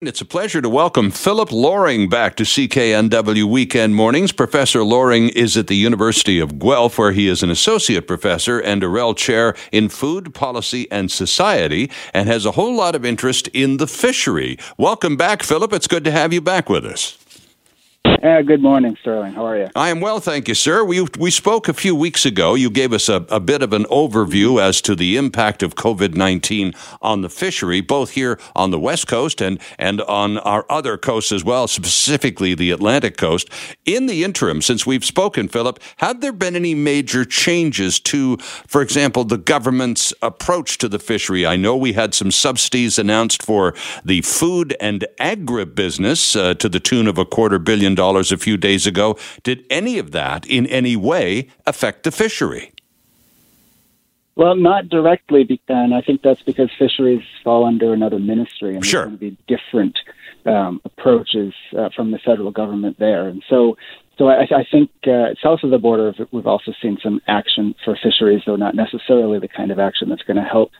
[0.00, 4.30] It's a pleasure to welcome Philip Loring back to CKNW Weekend Mornings.
[4.30, 8.80] Professor Loring is at the University of Guelph, where he is an associate professor and
[8.82, 13.78] Arrell Chair in Food Policy and Society, and has a whole lot of interest in
[13.78, 14.56] the fishery.
[14.76, 15.72] Welcome back, Philip.
[15.72, 17.18] It's good to have you back with us.
[18.22, 19.32] Uh, good morning, Sterling.
[19.32, 19.68] How are you?
[19.76, 20.82] I am well, thank you, sir.
[20.82, 22.56] We, we spoke a few weeks ago.
[22.56, 26.16] You gave us a, a bit of an overview as to the impact of COVID
[26.16, 30.96] 19 on the fishery, both here on the West Coast and, and on our other
[30.96, 33.50] coasts as well, specifically the Atlantic coast.
[33.84, 38.82] In the interim, since we've spoken, Philip, have there been any major changes to, for
[38.82, 41.46] example, the government's approach to the fishery?
[41.46, 43.74] I know we had some subsidies announced for
[44.04, 48.56] the food and agribusiness uh, to the tune of a quarter billion dollars a few
[48.56, 49.16] days ago.
[49.42, 52.72] Did any of that in any way affect the fishery?
[54.36, 59.00] Well, not directly, and I think that's because fisheries fall under another ministry, and sure.
[59.00, 59.98] there's going to be different
[60.46, 63.26] um, approaches uh, from the federal government there.
[63.26, 63.76] And so,
[64.16, 67.98] so I, I think uh, south of the border, we've also seen some action for
[68.00, 70.70] fisheries, though not necessarily the kind of action that's going to help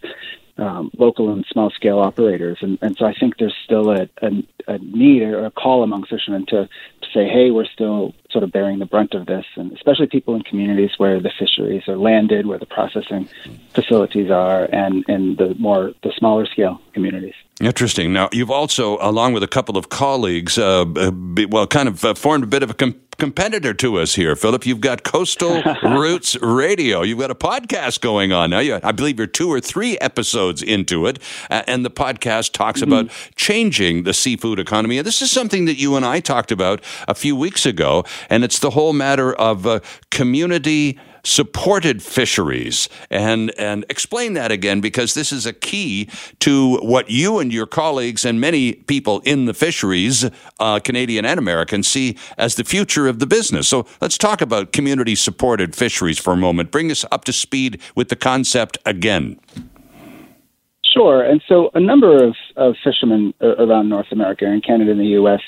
[0.58, 2.58] um, local and small scale operators.
[2.60, 4.30] And, and so I think there's still a, a,
[4.66, 6.68] a need or a call among fishermen to,
[7.02, 10.34] to say, hey, we're still sort of bearing the brunt of this, and especially people
[10.34, 13.28] in communities where the fisheries are landed, where the processing
[13.74, 17.34] facilities are, and in the more the smaller scale communities.
[17.60, 18.12] Interesting.
[18.12, 22.14] Now, you've also, along with a couple of colleagues, uh, be, well, kind of uh,
[22.14, 24.64] formed a bit of a com- competitor to us here, Philip.
[24.64, 27.02] You've got Coastal Roots Radio.
[27.02, 28.60] You've got a podcast going on now.
[28.60, 31.18] You, I believe you're two or three episodes into it,
[31.50, 32.92] uh, and the podcast talks mm-hmm.
[32.92, 34.98] about changing the seafood economy.
[34.98, 38.44] And this is something that you and I talked about a few weeks ago, and
[38.44, 42.88] it's the whole matter of uh, community supported fisheries.
[43.10, 46.08] And and explain that again because this is a key
[46.40, 51.38] to what you and your colleagues and many people in the fisheries uh, Canadian and
[51.38, 53.68] American see as the future of the business.
[53.68, 56.70] So let's talk about community supported fisheries for a moment.
[56.70, 59.38] Bring us up to speed with the concept again
[60.92, 61.22] Sure.
[61.22, 65.06] And so a number of, of fishermen uh, around North America and Canada and the
[65.06, 65.40] U.S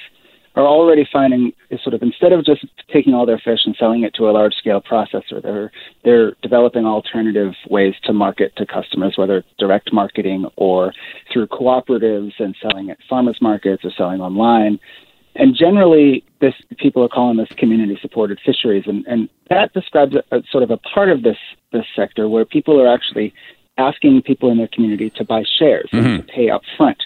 [0.56, 1.52] are already finding
[1.82, 4.54] sort of instead of just taking all their fish and selling it to a large
[4.54, 5.70] scale processor, they're
[6.04, 10.92] they're developing alternative ways to market to customers, whether direct marketing or
[11.32, 14.78] through cooperatives and selling at farmers markets or selling online.
[15.36, 20.36] And generally, this people are calling this community supported fisheries, and, and that describes a,
[20.36, 21.38] a sort of a part of this
[21.72, 23.32] this sector where people are actually
[23.80, 26.06] asking people in their community to buy shares mm-hmm.
[26.06, 27.02] and to pay up front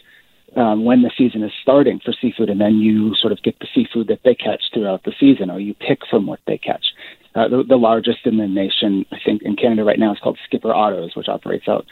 [0.56, 3.66] um, when the season is starting for seafood, and then you sort of get the
[3.74, 6.86] seafood that they catch throughout the season, or you pick from what they catch.
[7.34, 10.38] Uh, the, the largest in the nation, I think, in Canada right now is called
[10.44, 11.86] Skipper Otto's, which operates out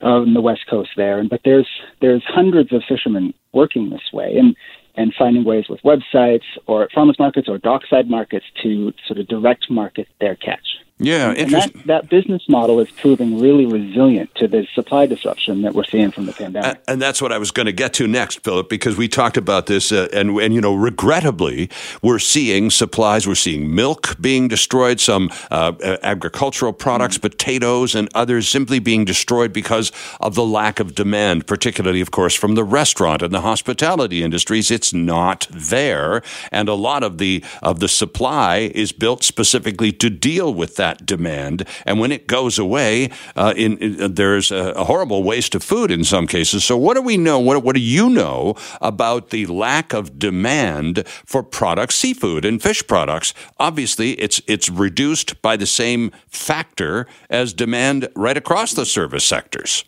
[0.00, 1.18] on the west coast there.
[1.18, 1.68] And but there's
[2.00, 4.56] there's hundreds of fishermen working this way, and
[4.96, 9.70] and finding ways with websites or farmers markets or dockside markets to sort of direct
[9.70, 10.66] market their catch.
[10.98, 15.74] Yeah, and that, that business model is proving really resilient to the supply disruption that
[15.74, 16.80] we're seeing from the pandemic.
[16.88, 19.66] And that's what I was going to get to next, Philip, because we talked about
[19.66, 21.68] this, uh, and and you know, regrettably,
[22.00, 27.28] we're seeing supplies, we're seeing milk being destroyed, some uh, agricultural products, mm-hmm.
[27.28, 32.34] potatoes, and others simply being destroyed because of the lack of demand, particularly, of course,
[32.34, 34.70] from the restaurant and the hospitality industries.
[34.70, 40.08] It's not there, and a lot of the of the supply is built specifically to
[40.08, 41.66] deal with that that demand.
[41.84, 45.90] And when it goes away, uh, in, in, there's a, a, horrible waste of food
[45.90, 46.64] in some cases.
[46.64, 47.40] So, what do we know?
[47.40, 52.86] What, what do you know about the lack of demand for products, seafood and fish
[52.86, 53.34] products?
[53.58, 59.84] Obviously, it's it's reduced by the same factor as demand right across the service sectors.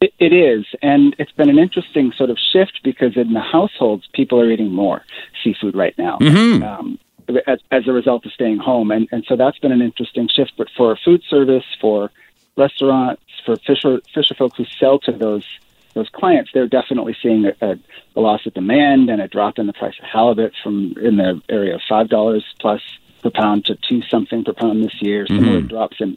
[0.00, 4.08] It, it is, and it's been an interesting sort of shift because in the households,
[4.14, 5.02] people are eating more
[5.44, 6.16] seafood right now.
[6.18, 6.62] Mm-hmm.
[6.62, 6.98] Um,
[7.46, 8.90] as, as a result of staying home.
[8.90, 10.52] And, and so that's been an interesting shift.
[10.56, 12.10] But for food service, for
[12.56, 15.44] restaurants, for fisher, fisher folks who sell to those
[15.92, 17.76] those clients, they're definitely seeing a, a,
[18.14, 21.42] a loss of demand and a drop in the price of halibut from in the
[21.48, 22.80] area of five dollars plus
[23.22, 25.26] per pound to two something per pound this year.
[25.26, 25.66] Similar mm-hmm.
[25.66, 26.16] drops in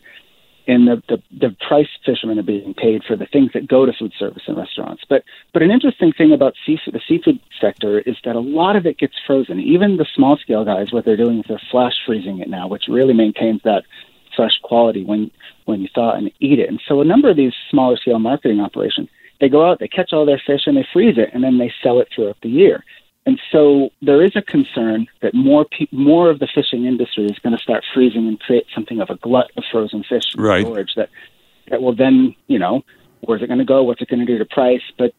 [0.67, 3.91] and the, the, the price fishermen are being paid for the things that go to
[3.93, 5.03] food service and restaurants.
[5.09, 5.23] But
[5.53, 8.97] but an interesting thing about seafood, the seafood sector is that a lot of it
[8.97, 9.59] gets frozen.
[9.59, 12.85] Even the small scale guys, what they're doing is they're flash freezing it now, which
[12.87, 13.83] really maintains that
[14.35, 15.31] fresh quality when
[15.65, 16.69] when you thaw and eat it.
[16.69, 19.09] And so a number of these smaller scale marketing operations,
[19.39, 21.71] they go out, they catch all their fish, and they freeze it, and then they
[21.81, 22.83] sell it throughout the year.
[23.25, 27.39] And so there is a concern that more pe- more of the fishing industry is
[27.39, 30.65] going to start freezing and create something of a glut of frozen fish right.
[30.65, 31.09] storage that
[31.69, 32.83] that will then, you know,
[33.21, 33.83] where's it going to go?
[33.83, 34.81] What's it going to do to price?
[34.97, 35.13] But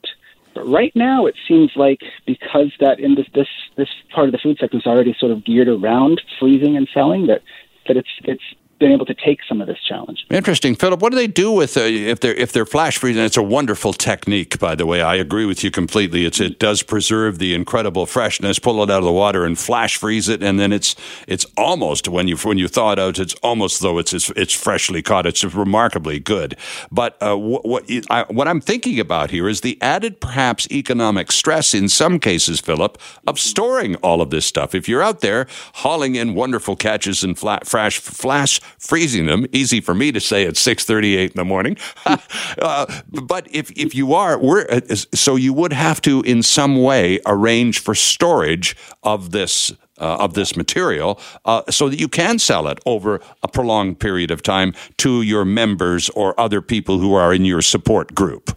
[0.54, 4.38] But right now, it seems like because that in this this this part of the
[4.38, 7.42] food sector is already sort of geared around freezing and selling, that
[7.86, 8.44] that it's it's
[8.78, 10.26] been able to take some of this challenge.
[10.30, 11.00] Interesting, Philip.
[11.00, 13.22] What do they do with uh, if they're if they're flash freezing?
[13.22, 15.02] It's a wonderful technique, by the way.
[15.02, 16.24] I agree with you completely.
[16.24, 18.58] It's it does preserve the incredible freshness.
[18.58, 22.08] Pull it out of the water and flash freeze it, and then it's it's almost
[22.08, 25.26] when you when you thaw it out, it's almost though it's it's, it's freshly caught.
[25.26, 26.56] It's remarkably good.
[26.90, 31.32] But uh, what what, I, what I'm thinking about here is the added perhaps economic
[31.32, 34.74] stress in some cases, Philip, of storing all of this stuff.
[34.74, 39.46] If you're out there hauling in wonderful catches and flash flash freezing them.
[39.52, 41.76] Easy for me to say at six thirty-eight in the morning,
[42.06, 44.80] uh, but if if you are, we're, uh,
[45.14, 50.34] so you would have to in some way arrange for storage of this uh, of
[50.34, 54.74] this material uh, so that you can sell it over a prolonged period of time
[54.96, 58.56] to your members or other people who are in your support group.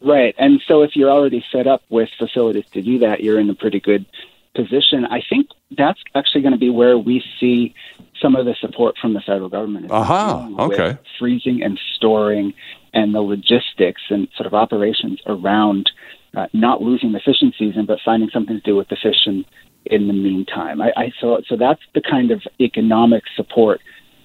[0.00, 0.34] Right.
[0.38, 3.54] And so if you're already set up with facilities to do that, you're in a
[3.54, 4.04] pretty good
[4.54, 5.04] position.
[5.04, 7.74] I think that's actually going to be where we see
[8.20, 9.90] some of the support from the federal government.
[9.90, 10.64] Aha, uh-huh.
[10.66, 10.98] okay.
[11.18, 12.54] Freezing and storing
[12.94, 15.90] and the logistics and sort of operations around
[16.36, 19.44] uh, not losing the fishing season, but finding something to do with the fish in,
[19.86, 20.80] in the meantime.
[20.80, 23.80] I, I so so that's the kind of economic support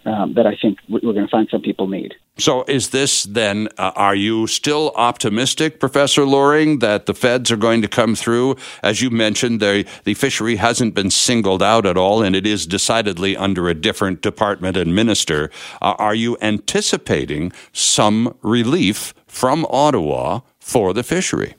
[0.06, 2.14] um, that I think we're going to find some people need.
[2.40, 7.58] So, is this then, uh, are you still optimistic, Professor Loring, that the feds are
[7.58, 8.56] going to come through?
[8.82, 12.66] As you mentioned, the, the fishery hasn't been singled out at all, and it is
[12.66, 15.52] decidedly under a different department and minister.
[15.80, 21.54] Uh, are you anticipating some relief from Ottawa for the fishery?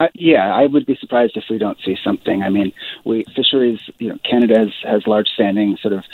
[0.00, 2.42] Uh, yeah, I would be surprised if we don't see something.
[2.42, 2.72] I mean,
[3.04, 6.04] we fisheries, you know, Canada has, has large standing sort of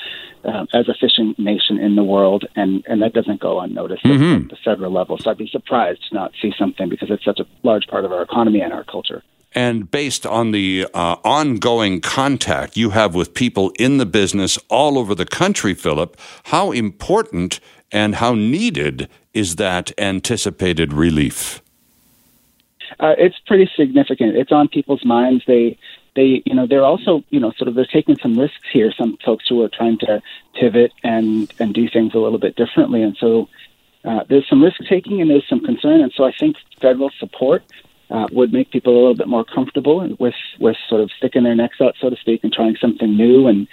[0.44, 4.44] uh, as a fishing nation in the world, and, and that doesn't go unnoticed mm-hmm.
[4.44, 5.18] at the federal level.
[5.18, 8.12] So I'd be surprised to not see something because it's such a large part of
[8.12, 9.22] our economy and our culture.
[9.54, 14.98] And based on the uh, ongoing contact you have with people in the business all
[14.98, 17.60] over the country, Philip, how important
[17.92, 21.62] and how needed is that anticipated relief?
[23.00, 24.36] Uh, it's pretty significant.
[24.36, 25.44] It's on people's minds.
[25.46, 25.78] They
[26.16, 28.92] they you know they're also you know sort of they're taking some risks here.
[28.96, 30.22] Some folks who are trying to
[30.54, 33.48] pivot and and do things a little bit differently, and so
[34.04, 36.00] uh, there's some risk taking and there's some concern.
[36.00, 37.64] And so I think federal support
[38.10, 41.56] uh, would make people a little bit more comfortable with with sort of sticking their
[41.56, 43.66] necks out, so to speak, and trying something new and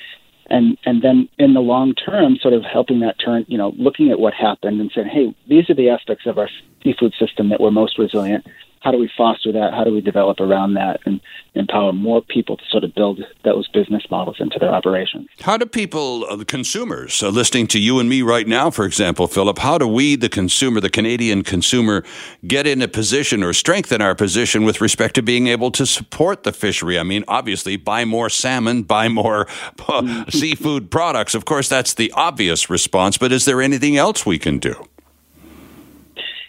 [0.50, 4.10] and and then in the long term, sort of helping that turn, you know, looking
[4.10, 6.50] at what happened and saying, hey, these are the aspects of our
[6.84, 8.46] seafood system that were most resilient
[8.82, 9.74] how do we foster that?
[9.74, 11.22] How do we develop around that and
[11.54, 15.28] empower more people to sort of build those business models into their operations?
[15.42, 18.86] How do people, uh, the consumers, uh, listening to you and me right now, for
[18.86, 22.04] example, Philip, how do we, the consumer, the Canadian consumer,
[22.48, 26.42] get in a position or strengthen our position with respect to being able to support
[26.42, 26.98] the fishery?
[26.98, 29.48] I mean, obviously, buy more salmon, buy more
[29.88, 31.36] uh, seafood products.
[31.36, 34.88] Of course, that's the obvious response, but is there anything else we can do?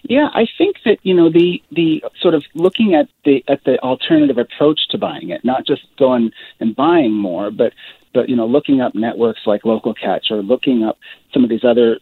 [0.04, 3.78] Yeah, I think that you know the the sort of looking at the at the
[3.82, 7.72] alternative approach to buying it, not just going and buying more, but
[8.12, 10.98] but you know looking up networks like Local Catch or looking up
[11.32, 11.98] some of these other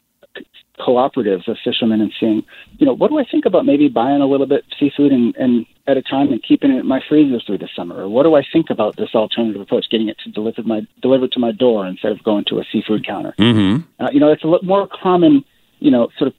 [0.81, 2.43] cooperatives of fishermen and seeing,
[2.79, 5.35] you know, what do I think about maybe buying a little bit of seafood and,
[5.37, 7.97] and at a time and keeping it in my freezer through the summer?
[7.97, 11.33] Or what do I think about this alternative approach, getting it to delivered my delivered
[11.33, 13.35] to my door instead of going to a seafood counter?
[13.39, 14.03] Mm-hmm.
[14.03, 15.45] Uh, you know, it's a little more common,
[15.79, 16.35] you know, sort of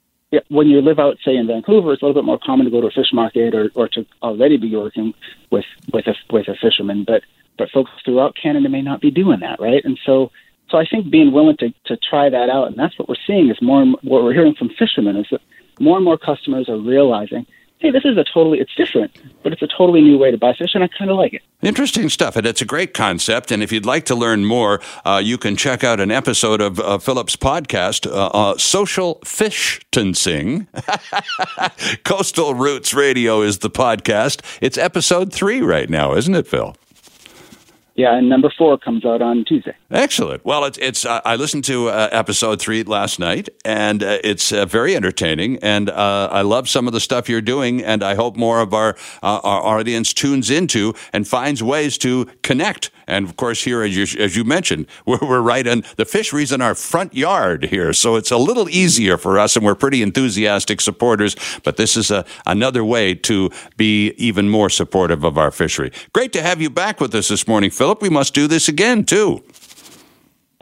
[0.48, 2.80] when you live out, say, in Vancouver, it's a little bit more common to go
[2.80, 5.14] to a fish market or, or to already be working
[5.50, 7.04] with with a with a fisherman.
[7.04, 7.22] But
[7.58, 9.84] but folks throughout Canada may not be doing that, right?
[9.84, 10.30] And so
[10.70, 13.50] so I think being willing to to try that out, and that's what we're seeing
[13.50, 15.42] is more what we're hearing from fishermen is that
[15.80, 17.46] more and more customers are realizing
[17.82, 19.10] hey, this is a totally, it's different,
[19.42, 21.42] but it's a totally new way to buy fish, and I kind of like it.
[21.62, 23.50] Interesting stuff, and it's a great concept.
[23.50, 26.78] And if you'd like to learn more, uh, you can check out an episode of
[26.78, 30.68] uh, Philip's podcast, uh, uh Social Fishtancing.
[32.04, 34.42] Coastal Roots Radio is the podcast.
[34.60, 36.76] It's episode three right now, isn't it, Phil?
[37.94, 39.74] Yeah, and number four comes out on Tuesday.
[39.90, 40.44] Excellent.
[40.46, 41.04] Well, it's it's.
[41.04, 45.58] Uh, I listened to uh, episode three last night, and uh, it's uh, very entertaining.
[45.58, 48.72] And uh, I love some of the stuff you're doing, and I hope more of
[48.72, 52.90] our uh, our audience tunes into and finds ways to connect.
[53.06, 56.52] And of course, here as you, as you mentioned, we're, we're right in the fisheries
[56.52, 60.02] in our front yard here, so it's a little easier for us, and we're pretty
[60.02, 61.36] enthusiastic supporters.
[61.64, 65.92] But this is a another way to be even more supportive of our fishery.
[66.12, 67.70] Great to have you back with us this morning.
[67.70, 69.42] Philip, we must do this again, too.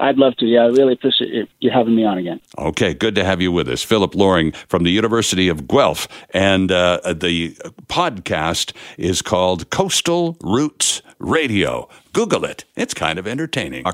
[0.00, 0.46] I'd love to.
[0.46, 2.40] Yeah, I really appreciate you having me on again.
[2.56, 3.82] Okay, good to have you with us.
[3.82, 6.08] Philip Loring from the University of Guelph.
[6.30, 7.50] And uh, the
[7.86, 11.88] podcast is called Coastal Roots Radio.
[12.12, 12.64] Google it.
[12.76, 13.84] It's kind of entertaining.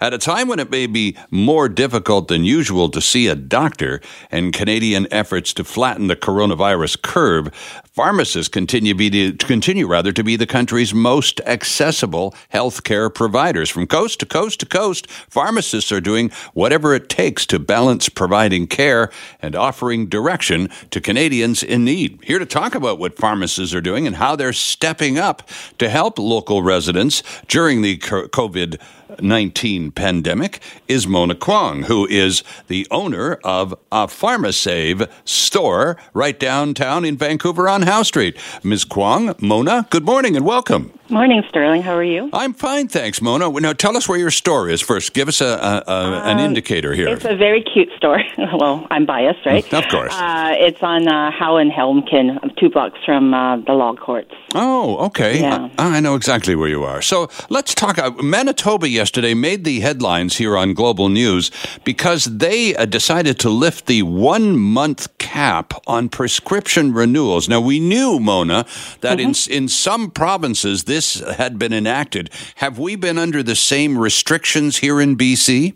[0.00, 4.00] At a time when it may be more difficult than usual to see a doctor
[4.30, 7.48] and Canadian efforts to flatten the coronavirus curve,
[7.92, 13.70] pharmacists continue, be to, continue rather to be the country's most accessible healthcare providers.
[13.70, 18.66] From coast to coast to coast, pharmacists are doing whatever it takes to balance providing
[18.66, 19.10] care
[19.40, 22.18] and offering direction to Canadians in need.
[22.22, 25.48] Here to talk about what pharmacists are doing and how they're stepping up
[25.78, 28.80] to help local residents during the COVID
[29.20, 37.04] 19 pandemic is Mona Kwong, who is the owner of a PharmaSave store right downtown
[37.04, 38.38] in Vancouver on Howe Street.
[38.62, 38.84] Ms.
[38.84, 40.92] Kwong, Mona, good morning and welcome.
[41.12, 41.82] Morning, Sterling.
[41.82, 42.30] How are you?
[42.32, 43.50] I'm fine, thanks, Mona.
[43.50, 45.12] Now, tell us where your store is first.
[45.12, 47.08] Give us a, a, a um, an indicator here.
[47.08, 48.22] It's a very cute store.
[48.38, 49.62] well, I'm biased, right?
[49.74, 50.14] Of course.
[50.14, 54.32] Uh, it's on uh, Howe and Helmcken, two blocks from uh, the law courts.
[54.54, 55.40] Oh, okay.
[55.40, 55.68] Yeah.
[55.78, 57.02] I, I, know exactly where you are.
[57.02, 57.98] So let's talk.
[57.98, 61.50] Uh, Manitoba yesterday made the headlines here on Global News
[61.84, 67.48] because they uh, decided to lift the one month cap on prescription renewals.
[67.48, 68.64] Now, we knew, Mona,
[69.00, 69.52] that mm-hmm.
[69.52, 73.98] in, in some provinces this this had been enacted, have we been under the same
[73.98, 75.74] restrictions here in BC?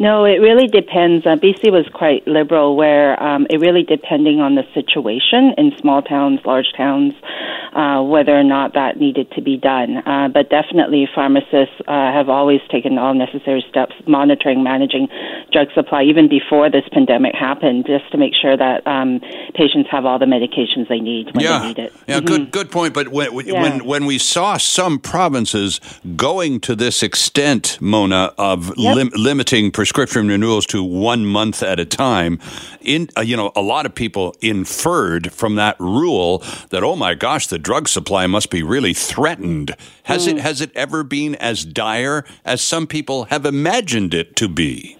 [0.00, 1.26] No, it really depends.
[1.26, 6.02] Uh, BC was quite liberal, where um, it really depending on the situation in small
[6.02, 7.14] towns, large towns,
[7.74, 9.96] uh, whether or not that needed to be done.
[10.06, 15.08] Uh, but definitely, pharmacists uh, have always taken all necessary steps, monitoring, managing
[15.50, 19.20] drug supply, even before this pandemic happened, just to make sure that um,
[19.54, 21.58] patients have all the medications they need when yeah.
[21.58, 21.92] they need it.
[22.06, 22.26] Yeah, mm-hmm.
[22.26, 22.94] good, good point.
[22.94, 23.60] But when yeah.
[23.60, 25.80] when when we saw some provinces
[26.14, 28.94] going to this extent, Mona, of yep.
[28.94, 32.38] lim- limiting prescription prescription renewals to one month at a time,
[32.82, 37.14] in uh, you know, a lot of people inferred from that rule that oh my
[37.14, 39.74] gosh, the drug supply must be really threatened.
[40.02, 40.32] Has mm.
[40.32, 44.98] it has it ever been as dire as some people have imagined it to be?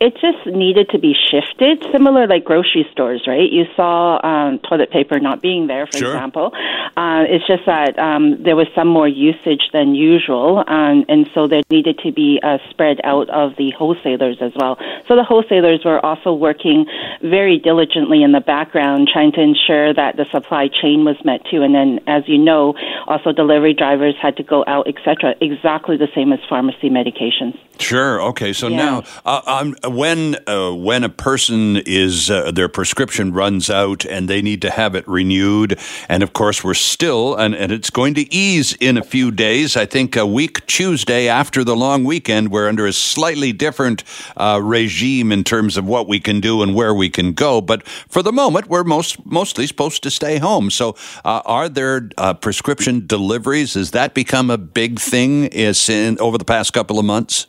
[0.00, 3.50] It just needed to be shifted, similar like grocery stores, right?
[3.50, 6.14] You saw um, toilet paper not being there, for sure.
[6.14, 6.52] example.
[6.96, 11.46] Uh, it's just that um, there was some more usage than usual, um, and so
[11.46, 14.76] there needed to be a spread out of the wholesalers as well.
[15.08, 16.86] So the wholesalers were also working
[17.22, 21.62] very diligently in the background, trying to ensure that the supply chain was met too.
[21.62, 22.74] And then, as you know,
[23.06, 25.34] also delivery drivers had to go out, etc.
[25.40, 27.58] Exactly the same as pharmacy medications.
[27.78, 28.20] Sure.
[28.22, 28.52] Okay.
[28.52, 28.76] So yeah.
[28.76, 34.28] now, uh, um, when uh, when a person is uh, their prescription runs out and
[34.28, 35.78] they need to have it renewed,
[36.08, 39.76] and of course we're still and, and it's going to ease in a few days.
[39.76, 44.04] I think a week Tuesday after the long weekend, we're under a slightly different
[44.36, 47.60] uh, regime in terms of what we can do and where we can go.
[47.60, 50.70] But for the moment, we're most mostly supposed to stay home.
[50.70, 53.74] So, uh, are there uh, prescription deliveries?
[53.74, 55.46] Has that become a big thing?
[55.46, 57.46] Is in over the past couple of months?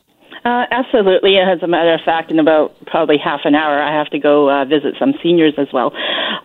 [0.47, 1.35] Uh, absolutely.
[1.37, 4.49] As a matter of fact, in about probably half an hour, I have to go
[4.49, 5.91] uh, visit some seniors as well.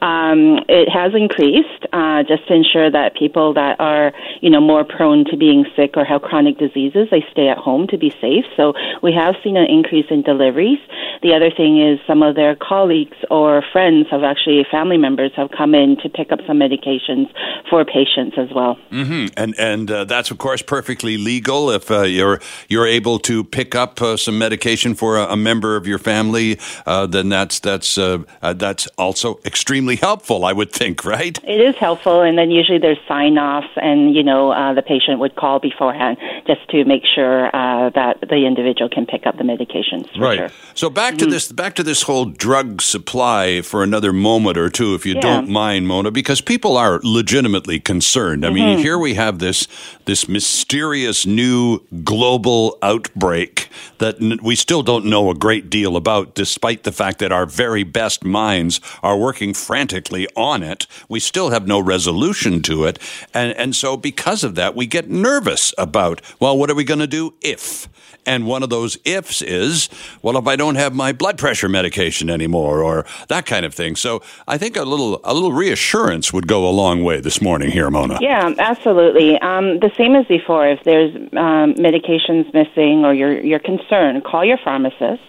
[0.02, 4.82] Um, it has increased uh, just to ensure that people that are, you know, more
[4.82, 8.44] prone to being sick or have chronic diseases, they stay at home to be safe.
[8.56, 8.72] So
[9.04, 10.80] we have seen an increase in deliveries.
[11.22, 15.50] The other thing is some of their colleagues or friends have actually, family members have
[15.56, 17.30] come in to pick up some medications
[17.70, 18.76] for patients as well.
[18.90, 19.26] Mm-hmm.
[19.36, 23.76] And and uh, that's of course perfectly legal if uh, you're you're able to pick
[23.76, 27.98] up uh, some medication for a, a, member of your family, uh, then that's that's
[27.98, 30.44] uh, uh, that's also extremely helpful.
[30.44, 31.38] I would think, right?
[31.42, 35.18] It is helpful, and then usually there's sign offs, and you know uh, the patient
[35.18, 40.08] would call beforehand just to make sure that the individual can pick up the medications.
[40.18, 40.38] right.
[40.38, 40.50] Sure.
[40.74, 41.32] So back to mm-hmm.
[41.32, 45.20] this back to this whole drug supply for another moment or two, if you yeah.
[45.20, 48.44] don't mind, Mona, because people are legitimately concerned.
[48.44, 48.54] I mm-hmm.
[48.54, 49.66] mean, here we have this
[50.04, 56.84] this mysterious new global outbreak that we still don't know a great deal about, despite
[56.84, 60.86] the fact that our very best minds are working frantically on it.
[61.08, 62.98] We still have no resolution to it.
[63.34, 67.00] And, and so, because of that, we get nervous about, well, what are we going
[67.00, 67.88] to do if?
[68.24, 69.88] And one of those ifs is,
[70.22, 73.96] well, if I don't have my blood pressure medication anymore, or that kind of thing.
[73.96, 77.70] So I think a little a little reassurance would go a long way this morning
[77.70, 78.18] here, Mona.
[78.20, 79.38] Yeah, absolutely.
[79.40, 80.68] Um, the same as before.
[80.68, 85.22] If there's um, medications missing, or you're you're concerned, call your pharmacist,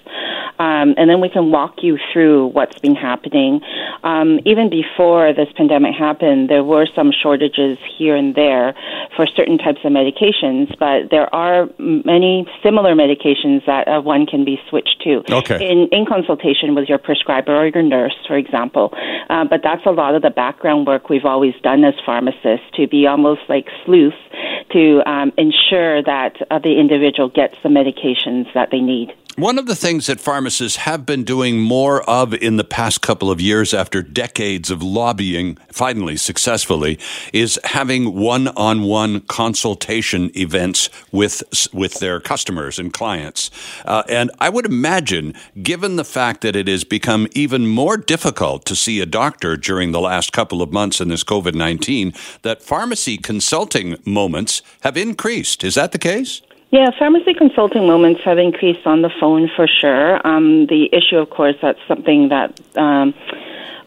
[0.60, 3.62] um, and then we can walk you through what's been happening.
[4.04, 8.76] Um, even before this pandemic happened, there were some shortages here and there
[9.16, 14.46] for certain types of medications, but there are many similar medications that uh, one can
[14.46, 15.70] be switched to okay.
[15.70, 18.94] in, in consultation with your prescriber or your nurse, for example.
[19.30, 22.88] Uh, but that's a lot of the background work we've always done as pharmacists to
[22.88, 24.18] be almost like sleuths
[24.72, 29.14] to um, ensure that uh, the individual gets the medications that they need.
[29.36, 33.32] One of the things that pharmacists have been doing more of in the past couple
[33.32, 37.00] of years after decades of lobbying, finally successfully,
[37.34, 41.42] is having one-on-one consultation events with
[41.74, 43.50] with their customers and clients.
[43.86, 48.66] Uh, and I would imagine, given the fact that it has become even more difficult
[48.66, 53.18] to see a doctor during the last couple of months in this COVID-19, that pharmacy
[53.18, 55.64] consulting moments have increased.
[55.64, 56.44] Is that the case?
[56.74, 60.20] Yeah, pharmacy consulting moments have increased on the phone for sure.
[60.26, 63.14] Um, the issue, of course, that's something that um,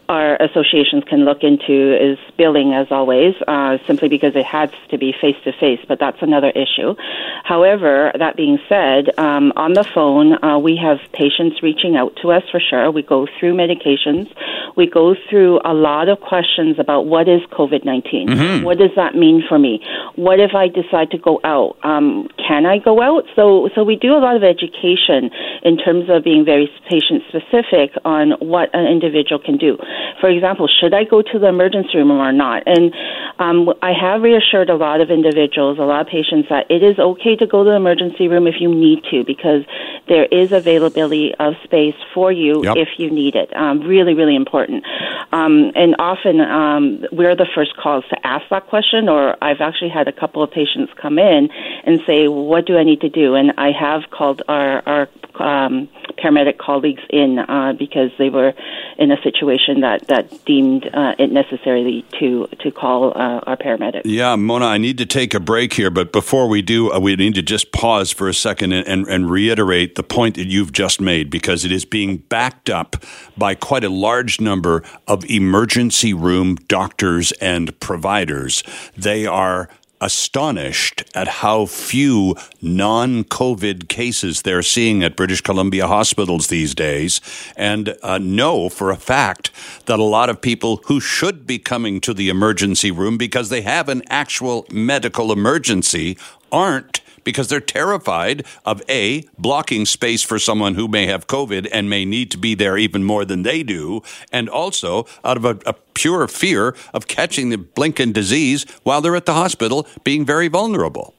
[0.09, 4.97] our associations can look into is billing, as always, uh, simply because it has to
[4.97, 6.95] be face to face, but that's another issue.
[7.43, 12.31] However, that being said, um, on the phone, uh, we have patients reaching out to
[12.31, 12.91] us for sure.
[12.91, 14.31] We go through medications.
[14.75, 18.27] We go through a lot of questions about what is COVID 19?
[18.27, 18.63] Mm-hmm.
[18.63, 19.81] What does that mean for me?
[20.15, 21.77] What if I decide to go out?
[21.83, 23.25] Um, can I go out?
[23.35, 25.31] So, so we do a lot of education
[25.67, 29.77] in terms of being very patient specific on what an individual can do.
[30.21, 32.63] For example, should I go to the emergency room or not?
[32.65, 32.93] And
[33.37, 36.97] um, I have reassured a lot of individuals, a lot of patients, that it is
[36.97, 39.63] okay to go to the emergency room if you need to because
[40.07, 42.77] there is availability of space for you yep.
[42.77, 43.53] if you need it.
[43.53, 44.85] Um, really, really important.
[45.33, 49.89] Um, and often um, we're the first calls to ask that question, or I've actually
[49.89, 51.49] had a couple of patients come in
[51.83, 53.35] and say, What do I need to do?
[53.35, 55.09] And I have called our, our
[55.39, 58.53] um, paramedic colleagues in uh, because they were
[58.97, 64.01] in a situation that that deemed uh, it necessary to to call uh, our paramedics.
[64.05, 67.15] Yeah, Mona, I need to take a break here, but before we do, uh, we
[67.15, 70.71] need to just pause for a second and, and, and reiterate the point that you've
[70.71, 72.95] just made because it is being backed up
[73.37, 78.63] by quite a large number of emergency room doctors and providers.
[78.95, 86.47] They are astonished at how few non COVID cases they're seeing at British Columbia hospitals
[86.47, 87.21] these days,
[87.55, 89.51] and uh, know for a fact
[89.85, 93.61] that a lot of people who should be coming to the emergency room because they
[93.61, 96.17] have an actual medical emergency
[96.51, 101.89] aren't because they're terrified of A, blocking space for someone who may have COVID and
[101.89, 105.59] may need to be there even more than they do, and also out of a,
[105.65, 110.47] a pure fear of catching the blinking disease while they're at the hospital being very
[110.47, 111.13] vulnerable.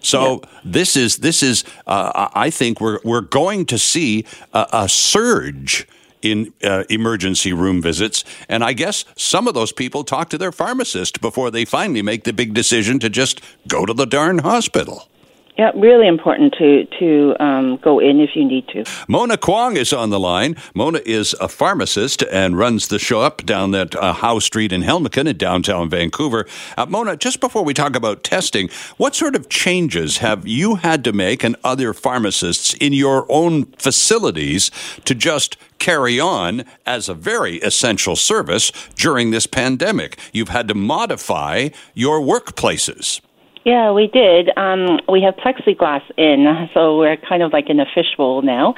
[0.00, 0.60] So yeah.
[0.64, 5.86] this is this is uh, I think we're we're going to see a, a surge
[6.22, 8.24] in uh, emergency room visits.
[8.48, 12.24] And I guess some of those people talk to their pharmacist before they finally make
[12.24, 15.08] the big decision to just go to the darn hospital.
[15.58, 18.84] Yeah, really important to to um, go in if you need to.
[19.08, 20.54] Mona Kwong is on the line.
[20.72, 25.26] Mona is a pharmacist and runs the shop down at uh, Howe Street in Helmcken
[25.26, 26.46] in downtown Vancouver.
[26.76, 28.68] Uh, Mona, just before we talk about testing,
[28.98, 33.64] what sort of changes have you had to make and other pharmacists in your own
[33.78, 34.70] facilities
[35.06, 40.20] to just carry on as a very essential service during this pandemic?
[40.32, 43.20] You've had to modify your workplaces.
[43.68, 44.48] Yeah, we did.
[44.56, 48.68] Um, we have plexiglass in, so we're kind of like in a fishbowl now.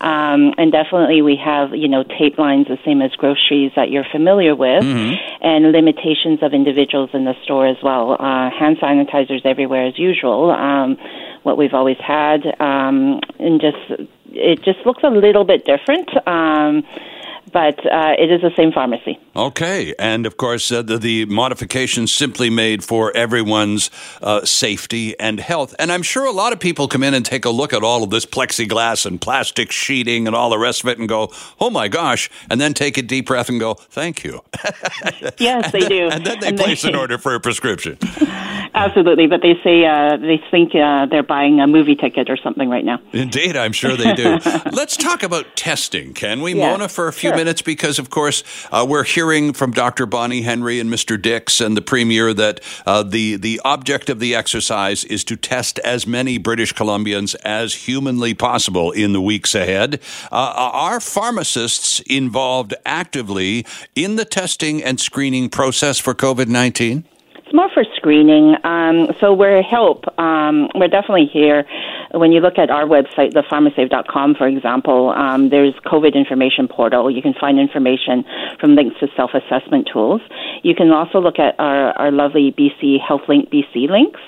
[0.00, 4.06] Um, and definitely we have, you know, tape lines the same as groceries that you're
[4.10, 5.14] familiar with, mm-hmm.
[5.42, 8.16] and limitations of individuals in the store as well.
[8.18, 10.96] Uh, hand sanitizers everywhere as usual, um,
[11.44, 16.10] what we've always had, um, and just it just looks a little bit different.
[16.26, 16.82] Um,
[17.50, 19.18] but uh, it is the same pharmacy.
[19.34, 23.90] Okay, and of course, uh, the, the modifications simply made for everyone's
[24.22, 25.74] uh, safety and health.
[25.78, 28.02] And I'm sure a lot of people come in and take a look at all
[28.02, 31.70] of this plexiglass and plastic sheeting and all the rest of it and go, "Oh
[31.70, 34.42] my gosh!" and then take a deep breath and go, "Thank you."
[35.38, 36.08] yes, they then, do.
[36.08, 37.98] And then they and place they, an order for a prescription.
[38.74, 42.70] Absolutely, but they say uh, they think uh, they're buying a movie ticket or something
[42.70, 43.00] right now.
[43.12, 44.38] Indeed, I'm sure they do.
[44.72, 47.36] Let's talk about testing, can we, yeah, Mona, for a few sure.
[47.36, 47.60] minutes?
[47.60, 50.06] Because, of course, uh, we're hearing from Dr.
[50.06, 51.20] Bonnie Henry and Mr.
[51.20, 55.78] Dix and the Premier that uh, the the object of the exercise is to test
[55.80, 60.00] as many British Columbians as humanly possible in the weeks ahead.
[60.30, 67.04] Uh, are pharmacists involved actively in the testing and screening process for COVID 19?
[67.52, 68.56] It's more for screening.
[68.64, 70.06] Um, so we're help.
[70.18, 71.66] Um, we're definitely here
[72.12, 77.10] when you look at our website, thepharmasave.com, for example, um, there's COVID information portal.
[77.10, 78.24] You can find information
[78.58, 80.22] from links to self-assessment tools.
[80.62, 84.20] You can also look at our, our lovely BC HealthLink BC links.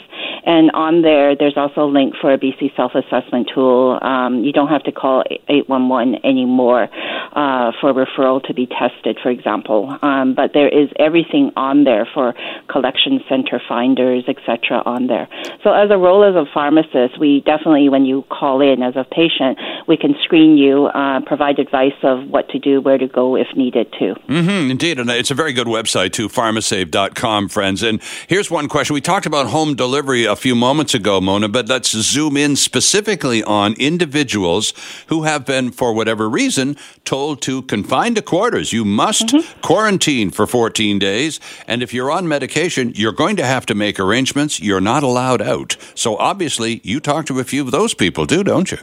[0.44, 3.98] And on there, there's also a link for a BC self-assessment tool.
[4.00, 6.88] Um, you don't have to call 811 anymore
[7.32, 9.96] uh, for referral to be tested, for example.
[10.02, 12.34] Um, but there is everything on there for
[12.68, 14.82] collection center finders, etc.
[14.84, 15.28] on there.
[15.62, 19.04] So as a role as a pharmacist, we definitely, when you call in as a
[19.04, 23.36] patient, we can screen you, uh, provide advice of what to do, where to go
[23.36, 24.14] if needed to.
[24.28, 27.82] Mm-hmm, indeed, and it's a very good website too, pharmasave.com, friends.
[27.82, 28.94] And here's one question.
[28.94, 33.42] We talked about home delivery a few moments ago, Mona, but let's zoom in specifically
[33.42, 34.72] on individuals
[35.08, 38.72] who have been, for whatever reason, told to confine to quarters.
[38.72, 39.60] You must mm-hmm.
[39.60, 43.98] quarantine for 14 days, and if you're on medication, you're going to have to make
[43.98, 44.60] arrangements.
[44.60, 45.76] You're not allowed out.
[45.94, 48.78] So obviously, you talk to a few of those people too, don't you?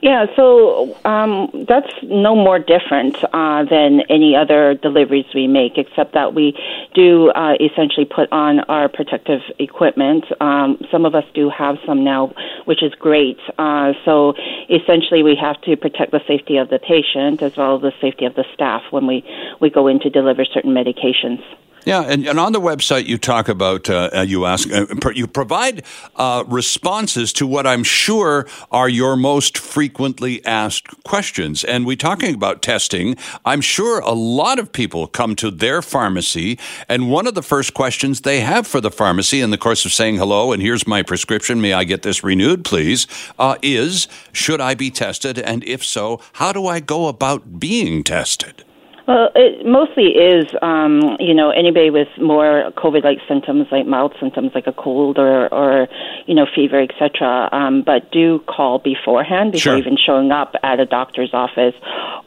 [0.00, 6.14] Yeah, so um, that's no more different uh, than any other deliveries we make, except
[6.14, 6.56] that we
[6.94, 10.24] do uh, essentially put on our protective equipment.
[10.40, 12.32] Um, some of us do have some now,
[12.64, 13.38] which is great.
[13.58, 14.34] Uh, so
[14.70, 18.24] essentially, we have to protect the safety of the patient as well as the safety
[18.24, 19.24] of the staff when we,
[19.60, 21.42] we go in to deliver certain medications.
[21.84, 25.26] Yeah, and, and on the website you talk about uh, uh you ask uh, you
[25.26, 25.84] provide
[26.16, 32.34] uh, responses to what I'm sure are your most frequently asked questions, and we're talking
[32.34, 33.16] about testing.
[33.44, 37.74] I'm sure a lot of people come to their pharmacy, and one of the first
[37.74, 41.02] questions they have for the pharmacy in the course of saying hello and here's my
[41.02, 43.06] prescription, may I get this renewed, please,
[43.38, 48.02] uh, is should I be tested, and if so, how do I go about being
[48.04, 48.64] tested?
[49.08, 54.52] Well, it mostly is, um, you know, anybody with more COVID-like symptoms, like mild symptoms,
[54.54, 55.88] like a cold or, or
[56.26, 57.48] you know, fever, etc.
[57.50, 59.78] Um, but do call beforehand before sure.
[59.78, 61.72] even showing up at a doctor's office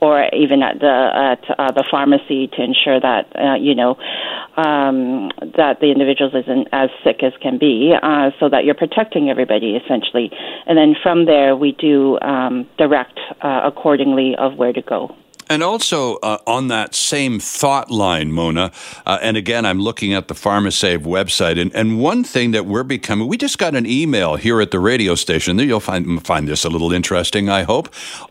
[0.01, 3.95] or even at the at uh, the pharmacy to ensure that uh, you know
[4.57, 9.29] um, that the individual isn't as sick as can be, uh, so that you're protecting
[9.29, 10.31] everybody essentially.
[10.65, 15.15] And then from there, we do um, direct uh, accordingly of where to go.
[15.51, 18.71] And also uh, on that same thought line, Mona,
[19.05, 22.85] uh, and again, I'm looking at the PharmaSave website, and, and one thing that we're
[22.85, 25.59] becoming, we just got an email here at the radio station.
[25.59, 27.89] You'll find, find this a little interesting, I hope.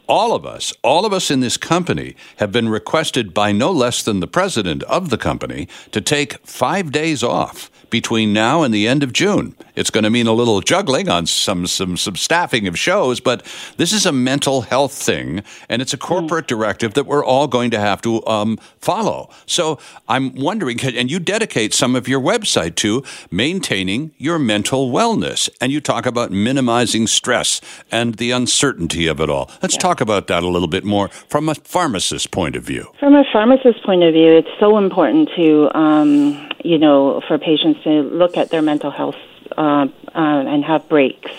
[0.09, 4.02] All of us, all of us in this company have been requested by no less
[4.02, 8.88] than the president of the company to take five days off between now and the
[8.88, 9.54] end of June.
[9.74, 13.44] It's going to mean a little juggling on some, some, some staffing of shows, but
[13.76, 16.48] this is a mental health thing, and it's a corporate mm.
[16.48, 19.28] directive that we're all going to have to um, follow.
[19.44, 25.50] So I'm wondering, and you dedicate some of your website to maintaining your mental wellness,
[25.60, 29.50] and you talk about minimizing stress and the uncertainty of it all.
[29.60, 29.80] Let's yeah.
[29.80, 32.86] talk about that a little bit more from a pharmacist's point of view.
[33.00, 37.82] From a pharmacist's point of view, it's so important to, um, you know, for patients
[37.82, 39.16] to look at their mental health
[39.56, 41.30] uh, uh, and have breaks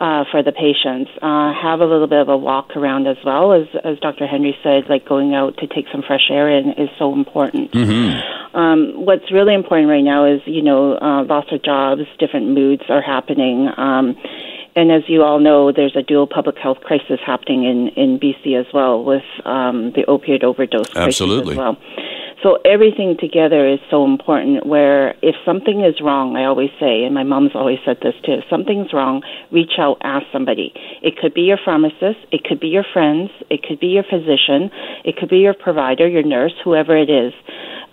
[0.00, 1.10] uh, for the patients.
[1.20, 4.26] Uh, have a little bit of a walk around as well as as Dr.
[4.26, 7.70] Henry said, like going out to take some fresh air in is so important.
[7.72, 8.56] Mm-hmm.
[8.56, 12.82] Um, what's really important right now is you know uh, loss of jobs, different moods
[12.88, 13.68] are happening.
[13.76, 14.16] Um,
[14.76, 18.58] and as you all know, there's a dual public health crisis happening in, in BC
[18.58, 21.56] as well with um, the opioid overdose Absolutely.
[21.56, 22.19] crisis as well.
[22.42, 24.66] So everything together is so important.
[24.66, 28.40] Where if something is wrong, I always say, and my mom's always said this too,
[28.40, 29.22] if something's wrong,
[29.52, 30.72] reach out, ask somebody.
[31.02, 34.70] It could be your pharmacist, it could be your friends, it could be your physician,
[35.04, 37.34] it could be your provider, your nurse, whoever it is.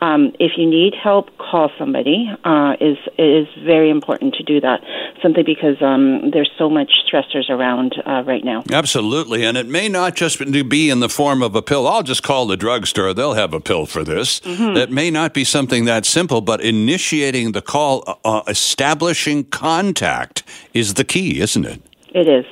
[0.01, 2.29] Um, if you need help, call somebody.
[2.43, 4.81] Uh, is is very important to do that.
[5.21, 8.63] Simply because um, there's so much stressors around uh, right now.
[8.71, 11.87] Absolutely, and it may not just be in the form of a pill.
[11.87, 14.39] I'll just call the drugstore; they'll have a pill for this.
[14.41, 14.75] Mm-hmm.
[14.75, 20.43] That may not be something that simple, but initiating the call, uh, uh establishing contact,
[20.73, 21.81] is the key, isn't it?
[22.13, 22.45] It is.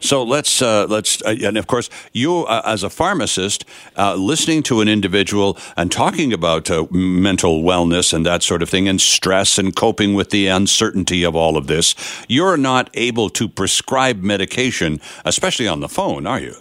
[0.00, 3.64] So let's uh, let's uh, and of course you uh, as a pharmacist
[3.96, 8.68] uh, listening to an individual and talking about uh, mental wellness and that sort of
[8.68, 11.94] thing and stress and coping with the uncertainty of all of this,
[12.28, 16.54] you're not able to prescribe medication, especially on the phone, are you?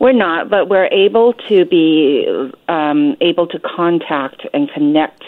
[0.00, 2.26] We're not, but we're able to be
[2.68, 5.22] um, able to contact and connect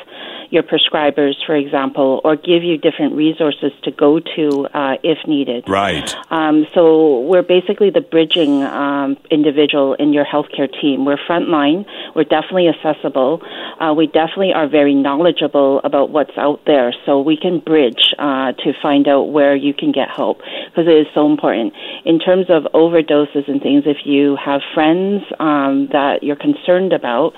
[0.54, 5.68] your prescribers, for example, or give you different resources to go to uh, if needed.
[5.68, 6.14] Right.
[6.30, 11.04] Um, so we're basically the bridging um, individual in your healthcare team.
[11.04, 11.86] We're frontline.
[12.14, 13.42] We're definitely accessible.
[13.80, 18.52] Uh, we definitely are very knowledgeable about what's out there, so we can bridge uh,
[18.52, 21.74] to find out where you can get help because it is so important.
[22.04, 27.34] In terms of overdoses and things, if you have friends um, that you're concerned about,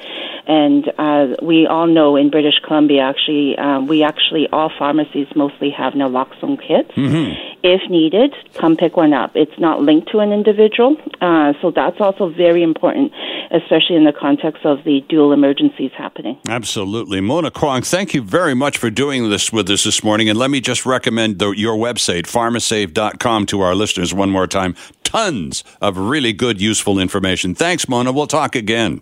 [0.47, 5.71] and uh, we all know in British Columbia, actually, um, we actually all pharmacies mostly
[5.71, 6.91] have naloxone kits.
[6.97, 7.57] Mm-hmm.
[7.63, 9.33] If needed, come pick one up.
[9.35, 13.13] It's not linked to an individual, uh, so that's also very important,
[13.51, 16.39] especially in the context of the dual emergencies happening.
[16.49, 17.21] Absolutely.
[17.21, 20.29] Mona Kwong, thank you very much for doing this with us this morning.
[20.29, 24.75] And let me just recommend the, your website, pharmasave.com, to our listeners one more time.
[25.03, 27.55] Tons of really good, useful information.
[27.55, 28.13] Thanks, Mona.
[28.13, 29.01] We'll talk again.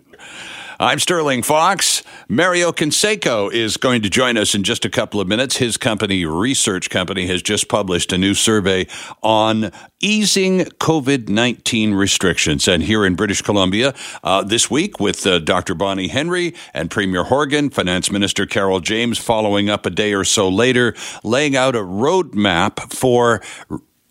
[0.77, 2.03] I'm Sterling Faux.
[2.27, 5.55] Mario Canseco is going to join us in just a couple of minutes.
[5.55, 8.85] His company, Research Company, has just published a new survey
[9.23, 12.67] on easing COVID 19 restrictions.
[12.67, 15.75] And here in British Columbia, uh, this week with uh, Dr.
[15.75, 20.49] Bonnie Henry and Premier Horgan, Finance Minister Carole James following up a day or so
[20.49, 23.41] later, laying out a roadmap for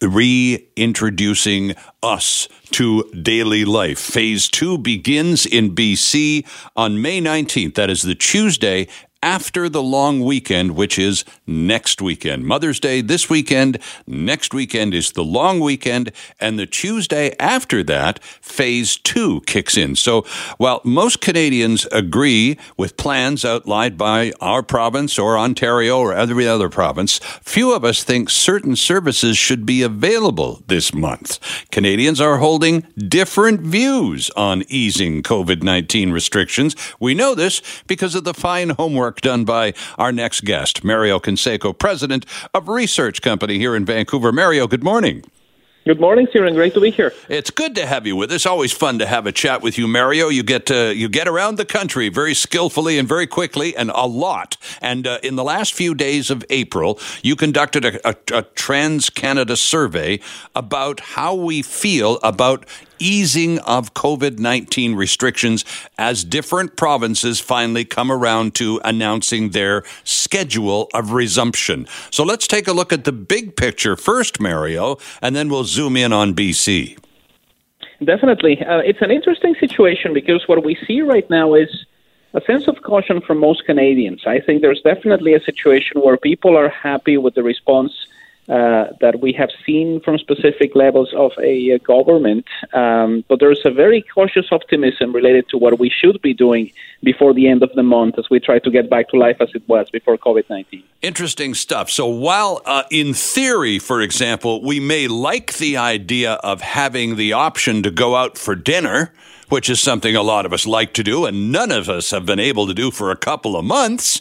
[0.09, 3.99] reintroducing us to daily life.
[3.99, 7.75] Phase two begins in BC on May 19th.
[7.75, 8.88] That is the Tuesday
[9.25, 12.45] after the long weekend, which is next weekend.
[12.45, 18.23] Mother's Day this weekend, next weekend is the long weekend, and the Tuesday after that,
[18.23, 19.97] phase two kicks in.
[19.97, 20.27] So
[20.59, 26.69] while most Canadians agree with plans outlined by our province or Ontario or every other
[26.69, 31.39] province, few of us think certain services should be available this month.
[31.71, 36.77] Canadians are holding different views on easing COVID 19 restrictions.
[37.01, 41.20] We know this because of the fine homework work done by our next guest, Mario
[41.20, 44.33] Canseco, president of Research Company here in Vancouver.
[44.33, 45.22] Mario, good morning.
[45.87, 46.55] Good morning, Kieran.
[46.55, 47.12] Great to be here.
[47.29, 48.46] It's good to have you with us.
[48.46, 50.31] Always fun to have a chat with you, Mario.
[50.31, 54.07] You get to, you get around the country very skillfully and very quickly, and a
[54.07, 54.57] lot.
[54.81, 59.11] And uh, in the last few days of April, you conducted a, a, a Trans
[59.11, 60.20] Canada survey
[60.55, 62.66] about how we feel about
[63.05, 65.64] easing of COVID 19 restrictions
[65.99, 71.87] as different provinces finally come around to announcing their schedule of resumption.
[72.11, 75.97] So let's take a look at the big picture first, Mario, and then we'll zoom
[75.97, 76.99] in on BC.
[78.03, 78.61] Definitely.
[78.62, 81.87] Uh, it's an interesting situation because what we see right now is
[82.33, 84.23] a sense of caution from most Canadians.
[84.27, 87.93] I think there's definitely a situation where people are happy with the response
[88.49, 93.63] uh, that we have seen from specific levels of a, a government, um, but there's
[93.65, 96.71] a very cautious optimism related to what we should be doing
[97.03, 99.49] before the end of the month as we try to get back to life as
[99.55, 100.83] it was before COVID 19.
[101.01, 101.91] Interesting stuff.
[101.91, 107.33] So, while uh, in theory, for example, we may like the idea of having the
[107.33, 109.13] option to go out for dinner,
[109.49, 112.27] which is something a lot of us like to do, and none of us have
[112.27, 114.21] been able to do for a couple of months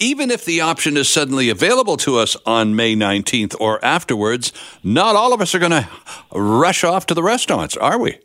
[0.00, 5.14] even if the option is suddenly available to us on May 19th or afterwards, not
[5.14, 5.88] all of us are going to
[6.32, 8.18] rush off to the restaurants, are we?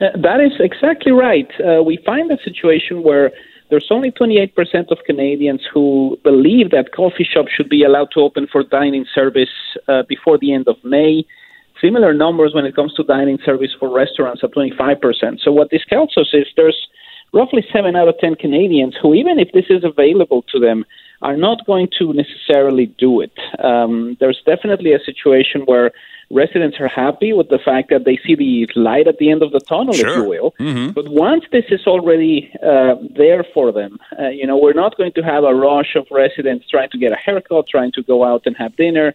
[0.00, 1.48] Uh, that is exactly right.
[1.60, 3.30] Uh, we find a situation where
[3.70, 4.52] there's only 28%
[4.90, 9.48] of Canadians who believe that coffee shops should be allowed to open for dining service
[9.88, 11.24] uh, before the end of May.
[11.80, 15.40] Similar numbers when it comes to dining service for restaurants at 25%.
[15.42, 16.88] So, what this tells us is there's
[17.32, 20.84] roughly seven out of ten Canadians who, even if this is available to them,
[21.22, 23.32] are not going to necessarily do it.
[23.58, 25.92] Um, there's definitely a situation where
[26.30, 29.52] residents are happy with the fact that they see the light at the end of
[29.52, 30.08] the tunnel, sure.
[30.08, 30.50] if you will.
[30.58, 30.90] Mm-hmm.
[30.90, 35.12] But once this is already uh, there for them, uh, you know, we're not going
[35.12, 38.42] to have a rush of residents trying to get a haircut, trying to go out
[38.46, 39.14] and have dinner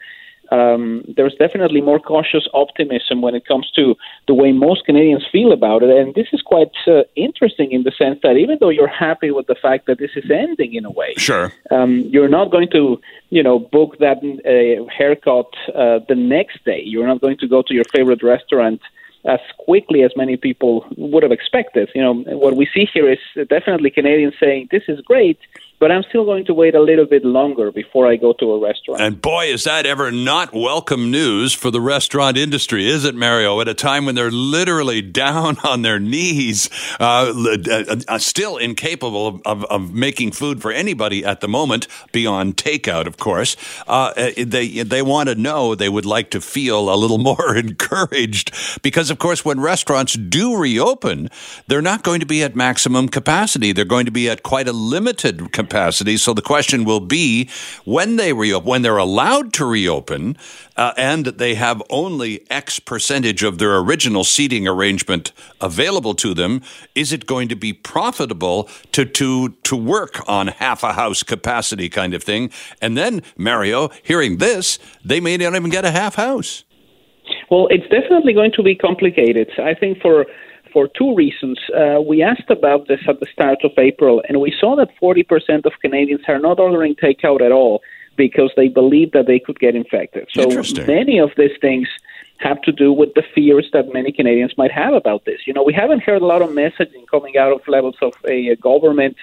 [0.52, 3.96] um, there's definitely more cautious optimism when it comes to
[4.28, 5.90] the way most Canadians feel about it.
[5.90, 9.48] And this is quite uh, interesting in the sense that even though you're happy with
[9.48, 13.00] the fact that this is ending in a way, sure, um, you're not going to,
[13.30, 16.82] you know, book that uh, haircut uh, the next day.
[16.86, 18.82] You're not going to go to your favorite restaurant
[19.24, 21.90] as quickly as many people would have expected.
[21.96, 25.40] You know, what we see here is definitely Canadians saying this is great
[25.82, 28.60] but I'm still going to wait a little bit longer before I go to a
[28.60, 29.02] restaurant.
[29.02, 33.60] And boy, is that ever not welcome news for the restaurant industry, is it, Mario?
[33.60, 39.26] At a time when they're literally down on their knees, uh, uh, uh, still incapable
[39.26, 43.58] of, of, of, making food for anybody at the moment, beyond takeout, of course.
[43.88, 47.56] Uh, uh they they want to know, they would like to feel a little more
[47.56, 48.52] encouraged
[48.84, 51.28] because, of course, when restaurants do reopen,
[51.66, 53.72] they're not going to be at maximum capacity.
[53.72, 56.18] They're going to be at quite a limited capacity capacity.
[56.18, 57.50] So the question will be
[57.86, 60.38] when they reopen, when they're allowed to reopen,
[60.76, 65.32] uh, and they have only X percentage of their original seating arrangement
[65.62, 66.62] available to them,
[66.94, 71.88] is it going to be profitable to to to work on half a house capacity
[71.90, 72.52] kind of thing?
[72.82, 76.66] And then Mario, hearing this, they may not even get a half house.
[77.50, 79.48] Well, it's definitely going to be complicated.
[79.58, 80.26] I think for
[80.72, 81.60] for two reasons.
[81.76, 85.66] Uh, we asked about this at the start of April, and we saw that 40%
[85.66, 87.82] of Canadians are not ordering takeout at all
[88.18, 90.28] because they believe that they could get infected.
[90.34, 90.48] So
[90.86, 91.88] many of these things
[92.40, 95.42] have to do with the fears that many Canadians might have about this.
[95.46, 98.56] You know, we haven't heard a lot of messaging coming out of levels of a,
[98.56, 99.16] government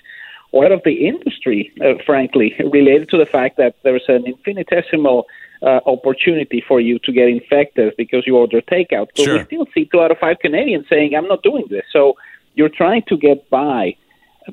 [0.53, 5.27] or out of the industry, uh, frankly, related to the fact that there's an infinitesimal
[5.63, 9.09] uh, opportunity for you to get infected because you order takeout.
[9.17, 9.39] But sure.
[9.39, 11.85] we still see two out of five Canadians saying, I'm not doing this.
[11.93, 12.15] So
[12.55, 13.97] you're trying to get by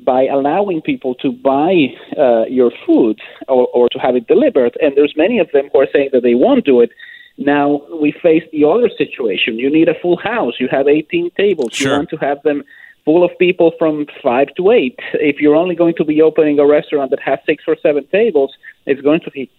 [0.04, 1.86] by allowing people to buy
[2.18, 4.76] uh, your food or, or to have it delivered.
[4.80, 6.90] And there's many of them who are saying that they won't do it.
[7.38, 9.58] Now we face the other situation.
[9.58, 10.54] You need a full house.
[10.58, 11.70] You have 18 tables.
[11.72, 11.92] Sure.
[11.92, 12.62] You want to have them
[13.04, 14.98] full of people from five to eight.
[15.14, 18.52] If you're only going to be opening a restaurant that has six or seven tables,
[18.84, 19.50] it's going to be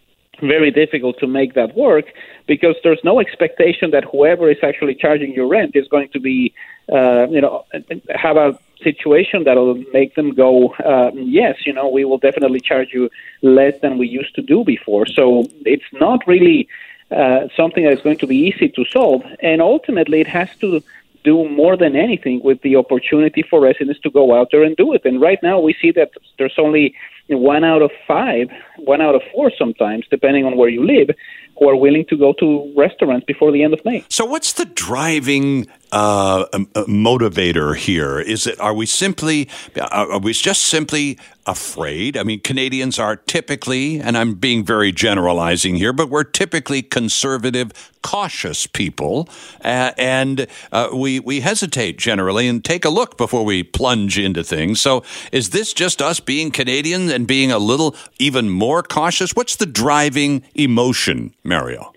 [0.41, 2.05] very difficult to make that work
[2.47, 6.53] because there's no expectation that whoever is actually charging your rent is going to be,
[6.91, 7.65] uh, you know,
[8.15, 12.89] have a situation that'll make them go, uh, yes, you know, we will definitely charge
[12.93, 13.09] you
[13.41, 15.05] less than we used to do before.
[15.05, 16.67] So it's not really
[17.11, 20.83] uh, something that's going to be easy to solve, and ultimately it has to
[21.27, 24.93] do more than anything with the opportunity for residents to go out there and do
[24.95, 25.01] it.
[25.03, 26.95] And right now we see that there's only
[27.29, 31.09] one out of five, one out of four sometimes, depending on where you live,
[31.59, 34.05] who are willing to go to restaurants before the end of May.
[34.09, 36.45] So, what's the driving uh,
[36.87, 38.19] motivator here?
[38.19, 39.49] Is it are we simply
[39.91, 42.17] are we just simply afraid?
[42.17, 47.71] I mean, Canadians are typically, and I'm being very generalizing here, but we're typically conservative,
[48.03, 49.29] cautious people,
[49.63, 54.43] uh, and uh, we we hesitate generally and take a look before we plunge into
[54.43, 54.81] things.
[54.81, 59.31] So, is this just us being Canadian and being a little even more cautious?
[59.31, 61.93] What's the driving emotion, Mario?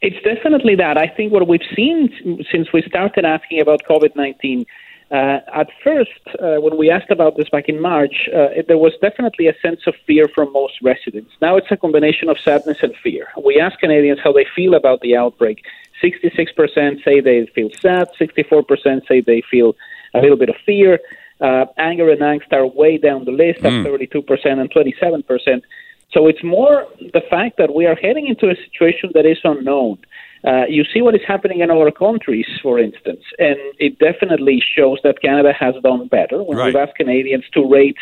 [0.00, 0.96] It's definitely that.
[0.96, 4.66] I think what we've seen since we started asking about COVID 19.
[5.10, 8.76] Uh, at first, uh, when we asked about this back in March, uh, it, there
[8.76, 11.30] was definitely a sense of fear from most residents.
[11.40, 13.26] Now it's a combination of sadness and fear.
[13.42, 15.64] We asked Canadians how they feel about the outbreak.
[16.02, 19.74] 66% say they feel sad, 64% say they feel
[20.12, 21.00] a little bit of fear.
[21.40, 23.86] Uh, anger and angst are way down the list at mm.
[23.86, 25.62] 32% and 27%.
[26.10, 29.98] So it's more the fact that we are heading into a situation that is unknown.
[30.44, 34.98] Uh, you see what is happening in other countries, for instance, and it definitely shows
[35.02, 36.42] that Canada has done better.
[36.42, 36.66] When right.
[36.66, 37.98] we've asked Canadians to rate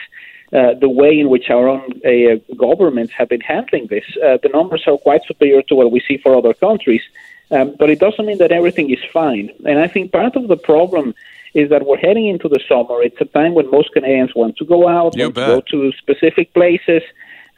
[0.53, 4.51] uh, the way in which our own uh, governments have been handling this, uh, the
[4.51, 7.03] numbers are quite superior to what we see for other countries.
[7.51, 9.51] Um, but it doesn't mean that everything is fine.
[9.65, 11.15] And I think part of the problem
[11.55, 13.03] is that we're heading into the summer.
[13.03, 16.53] It's a time when most Canadians want to go out, want to go to specific
[16.53, 17.03] places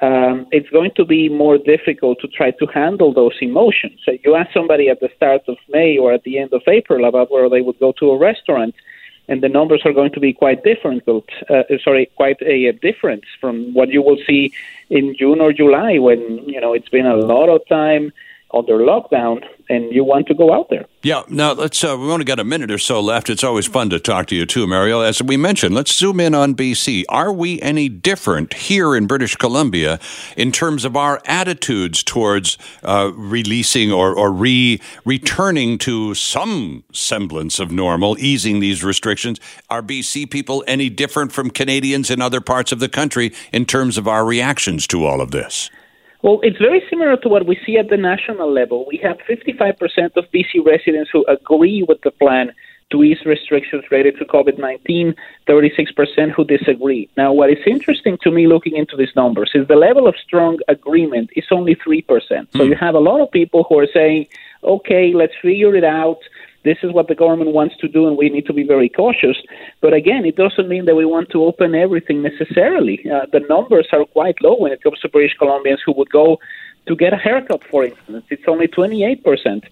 [0.00, 4.00] um, it's going to be more difficult to try to handle those emotions.
[4.04, 7.04] So you ask somebody at the start of May or at the end of April
[7.04, 8.74] about where they would go to a restaurant,
[9.26, 11.28] and the numbers are going to be quite difficult.
[11.50, 14.52] Uh, sorry, quite a, a difference from what you will see
[14.88, 18.12] in June or July when you know it's been a lot of time
[18.54, 20.86] under lockdown and you want to go out there.
[21.02, 21.22] Yeah.
[21.28, 21.84] Now let's.
[21.84, 23.28] Uh, we only got a minute or so left.
[23.28, 25.00] It's always fun to talk to you too, Mario.
[25.00, 27.04] As we mentioned, let's zoom in on BC.
[27.08, 30.00] Are we any different here in British Columbia
[30.36, 37.58] in terms of our attitudes towards uh, releasing or, or re returning to some semblance
[37.58, 39.38] of normal, easing these restrictions?
[39.68, 43.98] Are BC people any different from Canadians in other parts of the country in terms
[43.98, 45.70] of our reactions to all of this?
[46.22, 48.84] Well, it's very similar to what we see at the national level.
[48.86, 52.52] We have 55% of BC residents who agree with the plan
[52.90, 55.14] to ease restrictions related to COVID 19,
[55.46, 57.08] 36% who disagree.
[57.16, 60.58] Now, what is interesting to me looking into these numbers is the level of strong
[60.68, 62.04] agreement is only 3%.
[62.04, 62.46] Mm.
[62.52, 62.70] So hmm.
[62.70, 64.26] you have a lot of people who are saying,
[64.64, 66.18] okay, let's figure it out
[66.64, 69.36] this is what the government wants to do, and we need to be very cautious.
[69.80, 73.00] But again, it doesn't mean that we want to open everything necessarily.
[73.10, 76.38] Uh, the numbers are quite low when it comes to British Columbians who would go
[76.86, 78.24] to get a haircut, for instance.
[78.30, 79.62] It's only 28%.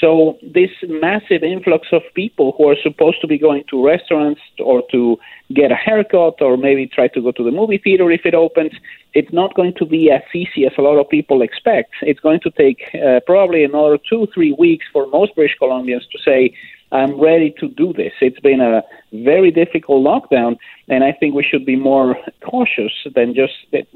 [0.00, 4.82] So this massive influx of people who are supposed to be going to restaurants or
[4.90, 5.16] to
[5.52, 8.72] get a haircut or maybe try to go to the movie theater if it opens,
[9.12, 11.92] it's not going to be as easy as a lot of people expect.
[12.02, 16.18] It's going to take uh, probably another two, three weeks for most British Columbians to
[16.24, 16.54] say,
[16.94, 18.12] I'm ready to do this.
[18.20, 20.56] It's been a very difficult lockdown,
[20.88, 23.52] and I think we should be more cautious than just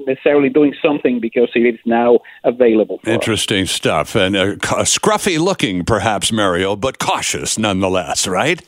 [0.07, 2.99] necessarily doing something because it is now available.
[3.07, 3.71] Interesting us.
[3.71, 8.61] stuff, and uh, scruffy looking, perhaps, Mario, but cautious nonetheless, right?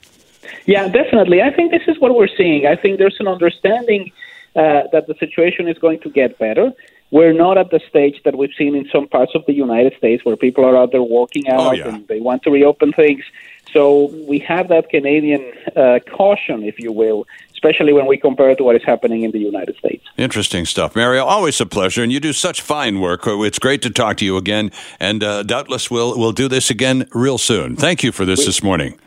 [0.64, 1.42] Yeah, definitely.
[1.42, 2.66] I think this is what we're seeing.
[2.66, 4.12] I think there's an understanding
[4.55, 6.72] uh, that the situation is going to get better.
[7.11, 10.24] We're not at the stage that we've seen in some parts of the United States
[10.24, 11.88] where people are out there walking oh, out oh, yeah.
[11.88, 13.24] and they want to reopen things.
[13.72, 18.56] So we have that Canadian uh, caution, if you will, especially when we compare it
[18.56, 20.04] to what is happening in the United States.
[20.16, 20.96] Interesting stuff.
[20.96, 23.22] Mario, always a pleasure, and you do such fine work.
[23.26, 27.06] It's great to talk to you again, and uh, doubtless we'll, we'll do this again
[27.12, 27.76] real soon.
[27.76, 28.98] Thank you for this we, this morning.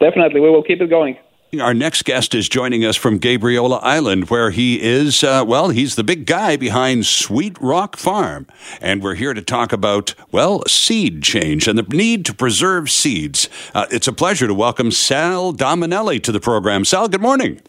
[0.00, 0.40] Definitely.
[0.40, 1.18] We will keep it going.
[1.56, 5.94] Our next guest is joining us from Gabriola Island, where he is, uh, well, he's
[5.94, 8.46] the big guy behind Sweet Rock Farm.
[8.82, 13.48] And we're here to talk about, well, seed change and the need to preserve seeds.
[13.74, 16.84] Uh, it's a pleasure to welcome Sal Dominelli to the program.
[16.84, 17.62] Sal, good morning.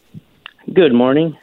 [0.73, 1.37] Good morning.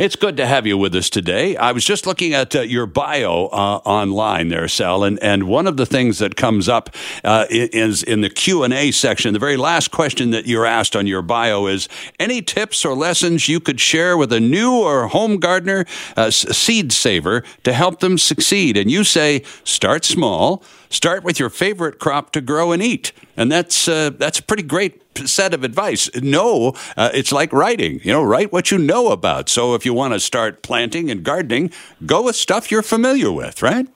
[0.00, 1.58] It's good to have you with us today.
[1.58, 5.66] I was just looking at uh, your bio uh, online there, Sal, and, and one
[5.66, 6.88] of the things that comes up
[7.22, 9.34] uh, is in the Q and A section.
[9.34, 11.86] The very last question that you're asked on your bio is:
[12.18, 15.84] any tips or lessons you could share with a new or home gardener,
[16.16, 18.78] uh, seed saver, to help them succeed?
[18.78, 20.62] And you say, start small.
[20.92, 24.64] Start with your favorite crop to grow and eat, and that's uh, that's a pretty
[24.64, 26.10] great set of advice.
[26.16, 28.00] No, uh, it's like writing.
[28.02, 29.48] You know, write what you know about.
[29.48, 31.70] So if you want to start planting and gardening,
[32.04, 33.86] go with stuff you're familiar with, right?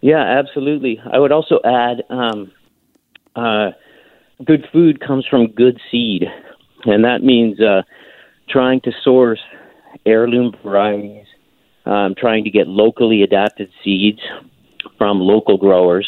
[0.00, 1.00] Yeah, absolutely.
[1.08, 2.50] I would also add, um,
[3.36, 3.70] uh,
[4.44, 6.24] good food comes from good seed,
[6.84, 7.82] and that means uh,
[8.48, 9.40] trying to source
[10.04, 11.26] heirloom varieties,
[11.84, 14.20] um, trying to get locally adapted seeds
[14.98, 16.06] from local growers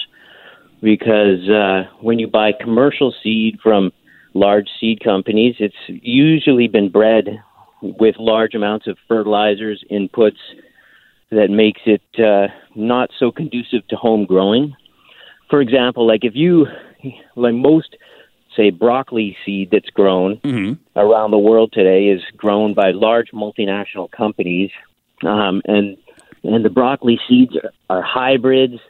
[0.82, 3.92] because uh, when you buy commercial seed from
[4.34, 7.42] large seed companies, it's usually been bred
[7.82, 10.38] with large amounts of fertilizers, inputs
[11.30, 14.74] that makes it uh, not so conducive to home growing.
[15.50, 16.66] For example, like if you,
[17.36, 17.96] like most,
[18.56, 20.72] say, broccoli seed that's grown mm-hmm.
[20.98, 24.70] around the world today is grown by large multinational companies,
[25.24, 25.96] um, and
[26.44, 28.80] and the broccoli seeds are, are hybrids,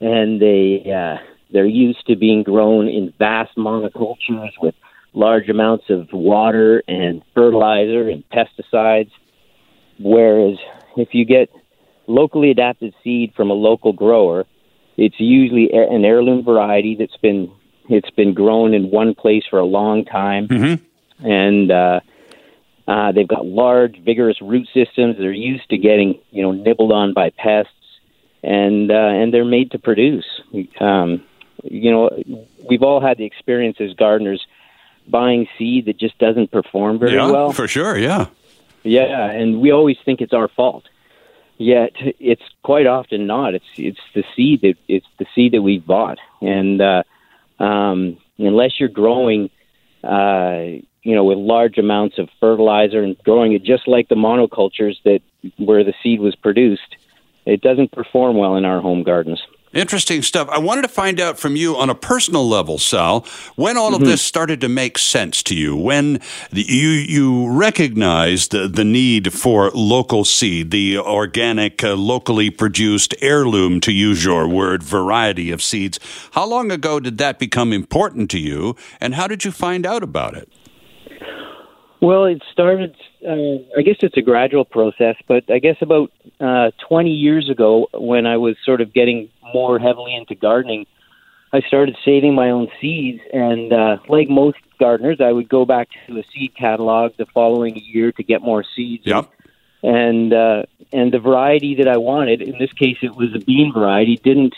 [0.00, 1.22] and they uh,
[1.52, 4.74] they're used to being grown in vast monocultures with
[5.14, 9.10] large amounts of water and fertilizer and pesticides.
[9.98, 10.58] Whereas
[10.96, 11.50] if you get
[12.06, 14.46] locally adapted seed from a local grower,
[14.96, 17.52] it's usually an heirloom variety that's been
[17.88, 21.26] it's been grown in one place for a long time, mm-hmm.
[21.26, 22.00] and uh,
[22.88, 25.16] uh, they've got large, vigorous root systems.
[25.18, 27.72] They're used to getting, you know, nibbled on by pests,
[28.42, 30.24] and uh, and they're made to produce.
[30.80, 31.22] Um,
[31.62, 32.10] you know,
[32.68, 34.44] we've all had the experience as gardeners
[35.06, 37.52] buying seed that just doesn't perform very yeah, well.
[37.52, 38.26] For sure, yeah,
[38.82, 40.84] yeah, and we always think it's our fault.
[41.58, 43.54] Yet it's quite often not.
[43.54, 47.02] It's it's the seed that it's the seed that we've bought, and uh,
[47.60, 49.50] um, unless you're growing.
[50.02, 54.96] Uh, you know, with large amounts of fertilizer and growing it just like the monocultures
[55.04, 55.20] that
[55.58, 56.96] where the seed was produced,
[57.44, 59.42] it doesn't perform well in our home gardens.
[59.72, 60.50] Interesting stuff.
[60.50, 63.26] I wanted to find out from you on a personal level, Sal,
[63.56, 64.02] when all mm-hmm.
[64.02, 68.84] of this started to make sense to you, when the, you you recognized the, the,
[68.84, 75.50] need for local seed, the organic, uh, locally produced heirloom, to use your word, variety
[75.50, 75.98] of seeds.
[76.32, 80.02] How long ago did that become important to you, and how did you find out
[80.02, 80.52] about it?
[82.02, 82.96] Well, it started.
[83.24, 87.86] Uh, I guess it's a gradual process, but I guess about uh, 20 years ago,
[87.94, 90.86] when I was sort of getting more heavily into gardening,
[91.52, 93.20] I started saving my own seeds.
[93.32, 97.76] And uh, like most gardeners, I would go back to a seed catalog the following
[97.76, 99.06] year to get more seeds.
[99.06, 99.30] Yep.
[99.84, 103.72] And uh, and the variety that I wanted, in this case, it was a bean
[103.72, 104.16] variety.
[104.16, 104.54] Didn't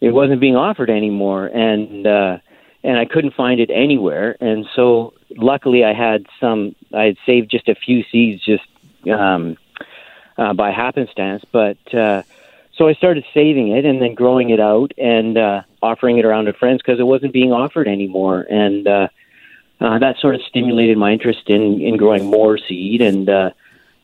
[0.00, 2.38] it wasn't being offered anymore, and uh,
[2.82, 4.36] and I couldn't find it anywhere.
[4.40, 6.74] And so, luckily, I had some.
[6.92, 8.64] I had saved just a few seeds just
[9.10, 9.56] um,
[10.38, 11.44] uh, by happenstance.
[11.50, 12.22] But uh,
[12.74, 16.46] so I started saving it and then growing it out and uh, offering it around
[16.46, 18.46] to friends because it wasn't being offered anymore.
[18.48, 19.08] And uh,
[19.80, 23.50] uh, that sort of stimulated my interest in in growing more seed and uh,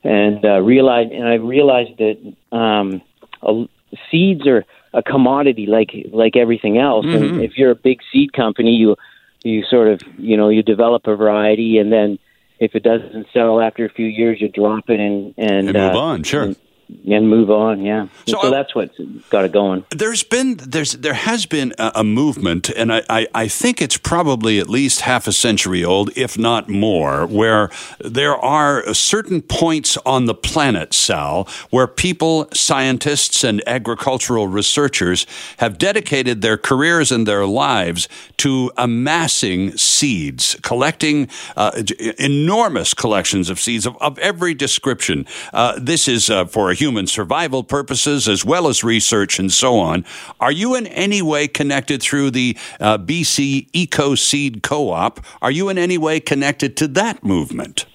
[0.05, 3.03] and uh, realized and I realized that um,
[3.43, 3.65] uh,
[4.11, 4.65] seeds are
[4.97, 7.07] a commodity like like everything else.
[7.07, 7.25] Mm-hmm.
[7.25, 8.97] And if you're a big seed company, you
[9.45, 12.19] you sort of you know you develop a variety, and then
[12.59, 15.95] if it doesn't sell after a few years, you drop it and and, and move
[15.95, 16.23] uh, on.
[16.25, 16.45] Sure.
[16.45, 16.57] And,
[16.89, 17.83] and move on.
[17.83, 18.97] Yeah, so, so that's what's
[19.31, 19.85] got it going.
[19.91, 23.97] There's been there's there has been a, a movement, and I, I, I think it's
[23.97, 29.97] probably at least half a century old, if not more, where there are certain points
[30.07, 35.27] on the planet, Sal, where people, scientists, and agricultural researchers
[35.59, 38.09] have dedicated their careers and their lives
[38.39, 41.83] to amassing seeds, collecting uh,
[42.19, 45.27] enormous collections of seeds of, of every description.
[45.53, 50.05] Uh, this is uh, for human survival purposes as well as research and so on.
[50.41, 55.21] Are you in any way connected through the uh, BC Eco Seed Co op?
[55.43, 57.87] Are you in any way connected to that movement?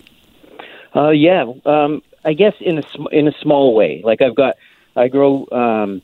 [0.95, 4.01] Uh, yeah, um, I guess in a sm- in a small way.
[4.03, 4.55] Like I've got,
[4.95, 6.01] I grow, um,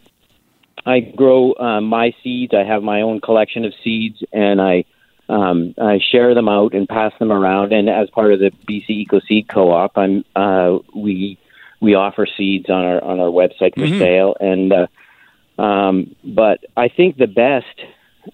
[0.85, 2.53] I grow uh, my seeds.
[2.53, 4.85] I have my own collection of seeds, and I
[5.29, 7.73] um, I share them out and pass them around.
[7.73, 11.37] And as part of the BC Eco Seed Co-op, I'm uh, we
[11.79, 13.99] we offer seeds on our on our website for mm-hmm.
[13.99, 14.35] sale.
[14.39, 17.65] And uh, um, but I think the best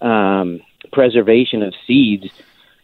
[0.00, 0.60] um,
[0.92, 2.26] preservation of seeds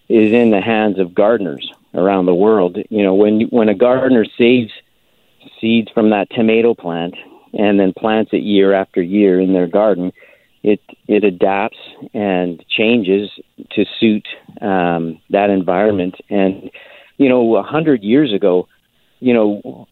[0.08, 2.78] is in the hands of gardeners around the world.
[2.88, 4.72] You know, when when a gardener saves
[5.60, 7.14] seeds from that tomato plant
[7.52, 10.12] and then plants it year after year in their garden,
[10.62, 11.78] it it adapts
[12.12, 13.30] and changes
[13.70, 14.26] to suit
[14.60, 16.16] um, that environment.
[16.28, 16.70] And
[17.16, 18.68] you know, a hundred years ago,
[19.20, 19.86] you know,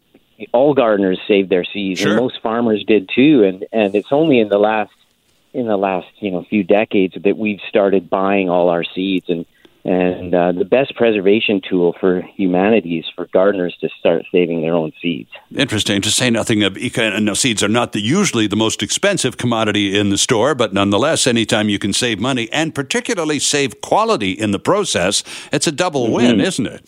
[0.52, 2.12] all gardeners saved their seeds, sure.
[2.12, 3.44] and most farmers did too.
[3.44, 4.92] And and it's only in the last
[5.52, 9.46] in the last you know few decades that we've started buying all our seeds and
[9.84, 14.74] and uh, the best preservation tool for humanity is for gardeners to start saving their
[14.74, 15.30] own seeds.
[15.54, 16.02] Interesting.
[16.02, 19.98] To say nothing of eco, no, seeds are not the, usually the most expensive commodity
[19.98, 24.50] in the store, but nonetheless, anytime you can save money and particularly save quality in
[24.50, 25.22] the process,
[25.52, 26.14] it's a double mm-hmm.
[26.14, 26.84] win, isn't it?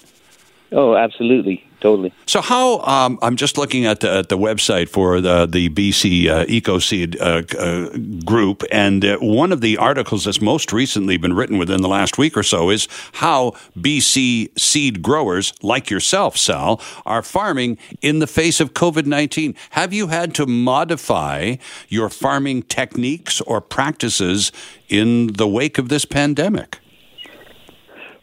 [0.73, 2.13] Oh, absolutely totally.
[2.27, 6.29] So how um, I'm just looking at the, at the website for the the BC
[6.29, 11.35] uh, EcoSeed uh, uh, group, and uh, one of the articles that's most recently been
[11.35, 16.81] written within the last week or so is how BC seed growers like yourself, Sal,
[17.05, 19.55] are farming in the face of COVID nineteen.
[19.71, 21.57] Have you had to modify
[21.89, 24.53] your farming techniques or practices
[24.89, 26.79] in the wake of this pandemic?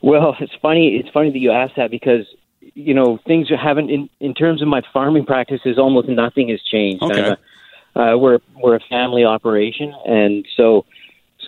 [0.01, 0.95] Well, it's funny.
[0.95, 2.25] It's funny that you asked that because
[2.77, 5.79] you know, things haven't in in terms of my farming practices.
[5.79, 7.01] Almost nothing has changed.
[7.01, 7.35] Okay.
[7.95, 10.85] A, uh, we're we're a family operation, and so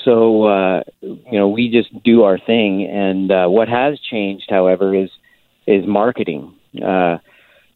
[0.04, 2.84] so uh, you know we just do our thing.
[2.86, 5.12] And uh, what has changed, however, is
[5.68, 6.56] is marketing.
[6.84, 7.20] Uh,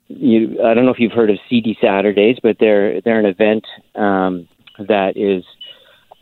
[0.08, 3.66] you, I don't know if you've heard of Seedy Saturdays, but they're they're an event
[3.94, 4.48] um,
[4.80, 5.44] that is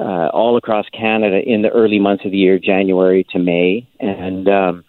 [0.01, 4.49] uh, all across Canada in the early months of the year, January to May, and
[4.49, 4.83] um,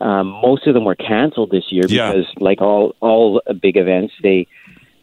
[0.00, 2.12] um, most of them were canceled this year yeah.
[2.12, 4.46] because, like all all big events, they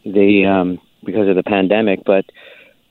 [0.04, 2.00] they um, because of the pandemic.
[2.04, 2.26] But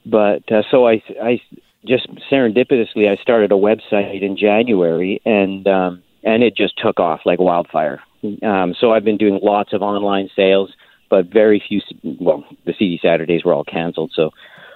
[0.06, 1.42] but uh, so I I
[1.86, 7.22] just serendipitously I started a website in January and um, and it just took off
[7.26, 8.02] like wildfire.
[8.44, 10.72] Um, so I've been doing lots of online sales,
[11.10, 11.82] but very few.
[12.04, 14.32] Well, the Seedy Saturdays were all canceled, so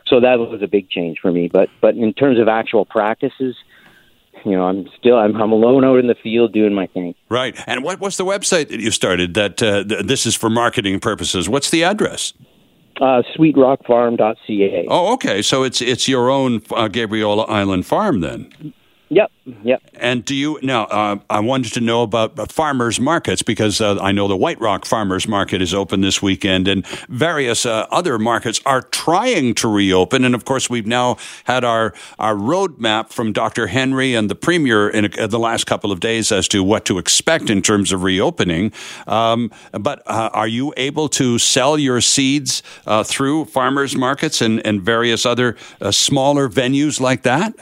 [0.07, 1.47] so that was a big change for me.
[1.47, 3.55] But but in terms of actual practices,
[4.45, 7.15] you know, I'm still I'm, I'm alone out in the field doing my thing.
[7.29, 7.57] Right.
[7.67, 9.33] And what what's the website that you started?
[9.33, 11.49] That uh, th- this is for marketing purposes.
[11.49, 12.33] What's the address?
[13.01, 14.87] Uh, sweetrockfarm.ca.
[14.89, 15.41] Oh, okay.
[15.41, 18.73] So it's it's your own uh, Gabriola Island farm then.
[19.09, 19.31] Yep.
[19.63, 19.81] Yep.
[19.93, 20.85] And do you now?
[20.85, 24.59] Uh, I wanted to know about uh, farmers markets because uh, I know the White
[24.59, 29.67] Rock Farmers Market is open this weekend, and various uh, other markets are trying to
[29.67, 30.25] reopen.
[30.25, 33.67] And of course, we've now had our our roadmap from Dr.
[33.67, 36.97] Henry and the Premier in, in the last couple of days as to what to
[36.97, 38.71] expect in terms of reopening.
[39.05, 44.65] Um, but uh, are you able to sell your seeds uh, through farmers markets and,
[44.65, 45.55] and various other
[45.91, 47.53] smaller venues like that?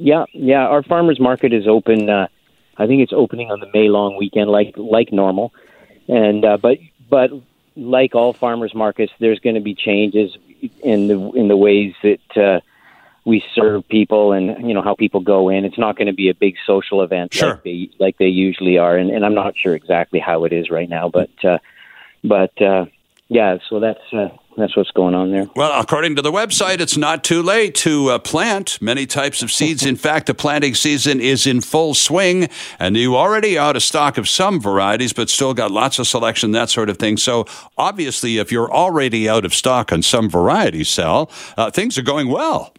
[0.00, 0.66] Yeah, yeah.
[0.66, 2.08] Our farmers market is open.
[2.08, 2.28] Uh,
[2.76, 5.52] I think it's opening on the May long weekend, like like normal.
[6.08, 6.78] And uh, but
[7.10, 7.30] but
[7.76, 10.36] like all farmers markets, there's going to be changes
[10.82, 12.60] in the in the ways that uh,
[13.26, 15.66] we serve people and you know how people go in.
[15.66, 17.50] It's not going to be a big social event sure.
[17.50, 20.70] like they like they usually are, and, and I'm not sure exactly how it is
[20.70, 21.58] right now, but uh,
[22.24, 22.86] but uh,
[23.28, 23.58] yeah.
[23.68, 24.30] So that's uh,
[24.60, 25.46] that's what's going on there.
[25.56, 29.50] Well, according to the website, it's not too late to uh, plant many types of
[29.50, 29.84] seeds.
[29.84, 32.48] in fact, the planting season is in full swing,
[32.78, 36.52] and you already out of stock of some varieties, but still got lots of selection,
[36.52, 37.16] that sort of thing.
[37.16, 37.46] So,
[37.76, 42.28] obviously, if you're already out of stock on some varieties, Sal, uh, things are going
[42.28, 42.72] well.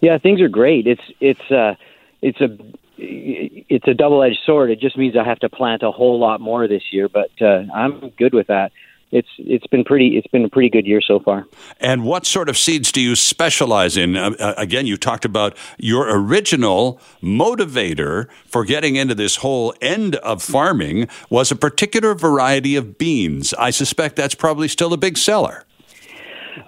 [0.00, 0.86] Yeah, things are great.
[0.86, 1.74] It's it's uh,
[2.20, 2.56] it's a
[2.98, 4.70] it's a double edged sword.
[4.70, 7.64] It just means I have to plant a whole lot more this year, but uh,
[7.74, 8.72] I'm good with that
[9.12, 11.46] it's it's been pretty it's been a pretty good year so far.
[11.78, 14.16] And what sort of seeds do you specialize in?
[14.16, 20.16] Uh, uh, again, you talked about your original motivator for getting into this whole end
[20.16, 23.52] of farming was a particular variety of beans.
[23.54, 25.64] I suspect that's probably still a big seller.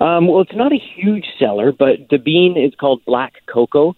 [0.01, 3.97] Um, well, it's not a huge seller, but the bean is called black coco,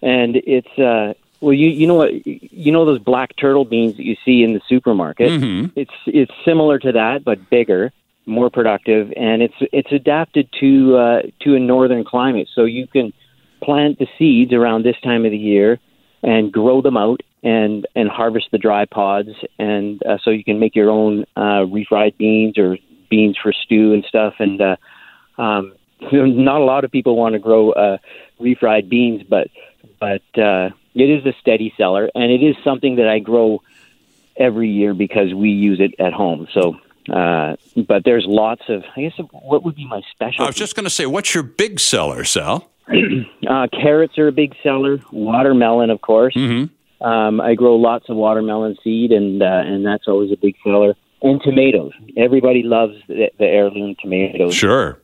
[0.00, 4.04] and it's uh, well, you you know what you know those black turtle beans that
[4.04, 5.28] you see in the supermarket.
[5.28, 5.78] Mm-hmm.
[5.78, 7.92] It's it's similar to that, but bigger,
[8.26, 12.48] more productive, and it's it's adapted to uh, to a northern climate.
[12.54, 13.12] So you can
[13.60, 15.80] plant the seeds around this time of the year
[16.22, 20.60] and grow them out and and harvest the dry pods, and uh, so you can
[20.60, 22.78] make your own uh, refried beans or
[23.10, 24.34] beans for stew and stuff.
[24.38, 24.76] And uh,
[25.38, 25.74] um,
[26.12, 27.98] not a lot of people want to grow uh,
[28.40, 29.48] refried beans, but
[29.98, 33.62] but uh, it is a steady seller, and it is something that I grow
[34.36, 36.46] every year because we use it at home.
[36.52, 36.76] So,
[37.12, 37.56] uh,
[37.88, 38.84] but there's lots of.
[38.96, 40.44] I guess what would be my special?
[40.44, 42.68] I was just going to say, what's your big seller, Sal?
[43.48, 44.98] uh, carrots are a big seller.
[45.10, 46.34] Watermelon, of course.
[46.34, 47.04] Mm-hmm.
[47.04, 50.94] Um, I grow lots of watermelon seed, and uh, and that's always a big seller.
[51.22, 51.92] And tomatoes.
[52.16, 54.54] Everybody loves the, the heirloom tomatoes.
[54.54, 54.98] Sure.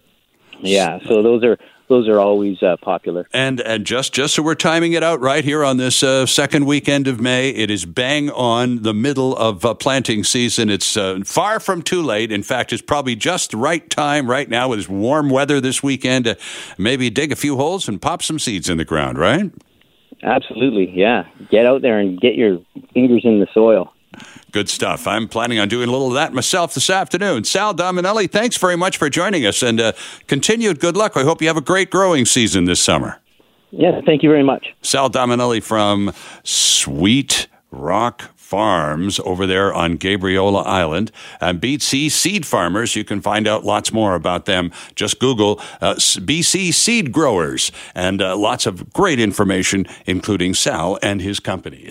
[0.61, 1.59] Yeah, so those are
[1.89, 3.27] those are always uh, popular.
[3.33, 6.67] And and just just so we're timing it out right here on this uh, second
[6.67, 10.71] weekend of May, it is bang on the middle of uh, planting season.
[10.71, 12.31] It's uh, far from too late.
[12.31, 15.83] In fact, it's probably just the right time right now with this warm weather this
[15.83, 16.37] weekend to
[16.77, 19.19] maybe dig a few holes and pop some seeds in the ground.
[19.19, 19.51] Right?
[20.23, 21.25] Absolutely, yeah.
[21.51, 22.59] Get out there and get your
[22.93, 23.93] fingers in the soil.
[24.51, 25.07] Good stuff.
[25.07, 27.45] I'm planning on doing a little of that myself this afternoon.
[27.45, 29.93] Sal Dominelli, thanks very much for joining us and uh,
[30.27, 31.17] continued good luck.
[31.17, 33.21] I hope you have a great growing season this summer.
[33.71, 34.75] Yeah, thank you very much.
[34.81, 36.13] Sal Dominelli from
[36.43, 41.13] Sweet Rock Farms over there on Gabriola Island.
[41.39, 44.73] And BC Seed Farmers, you can find out lots more about them.
[44.95, 51.21] Just Google uh, BC Seed Growers and uh, lots of great information, including Sal and
[51.21, 51.91] his company.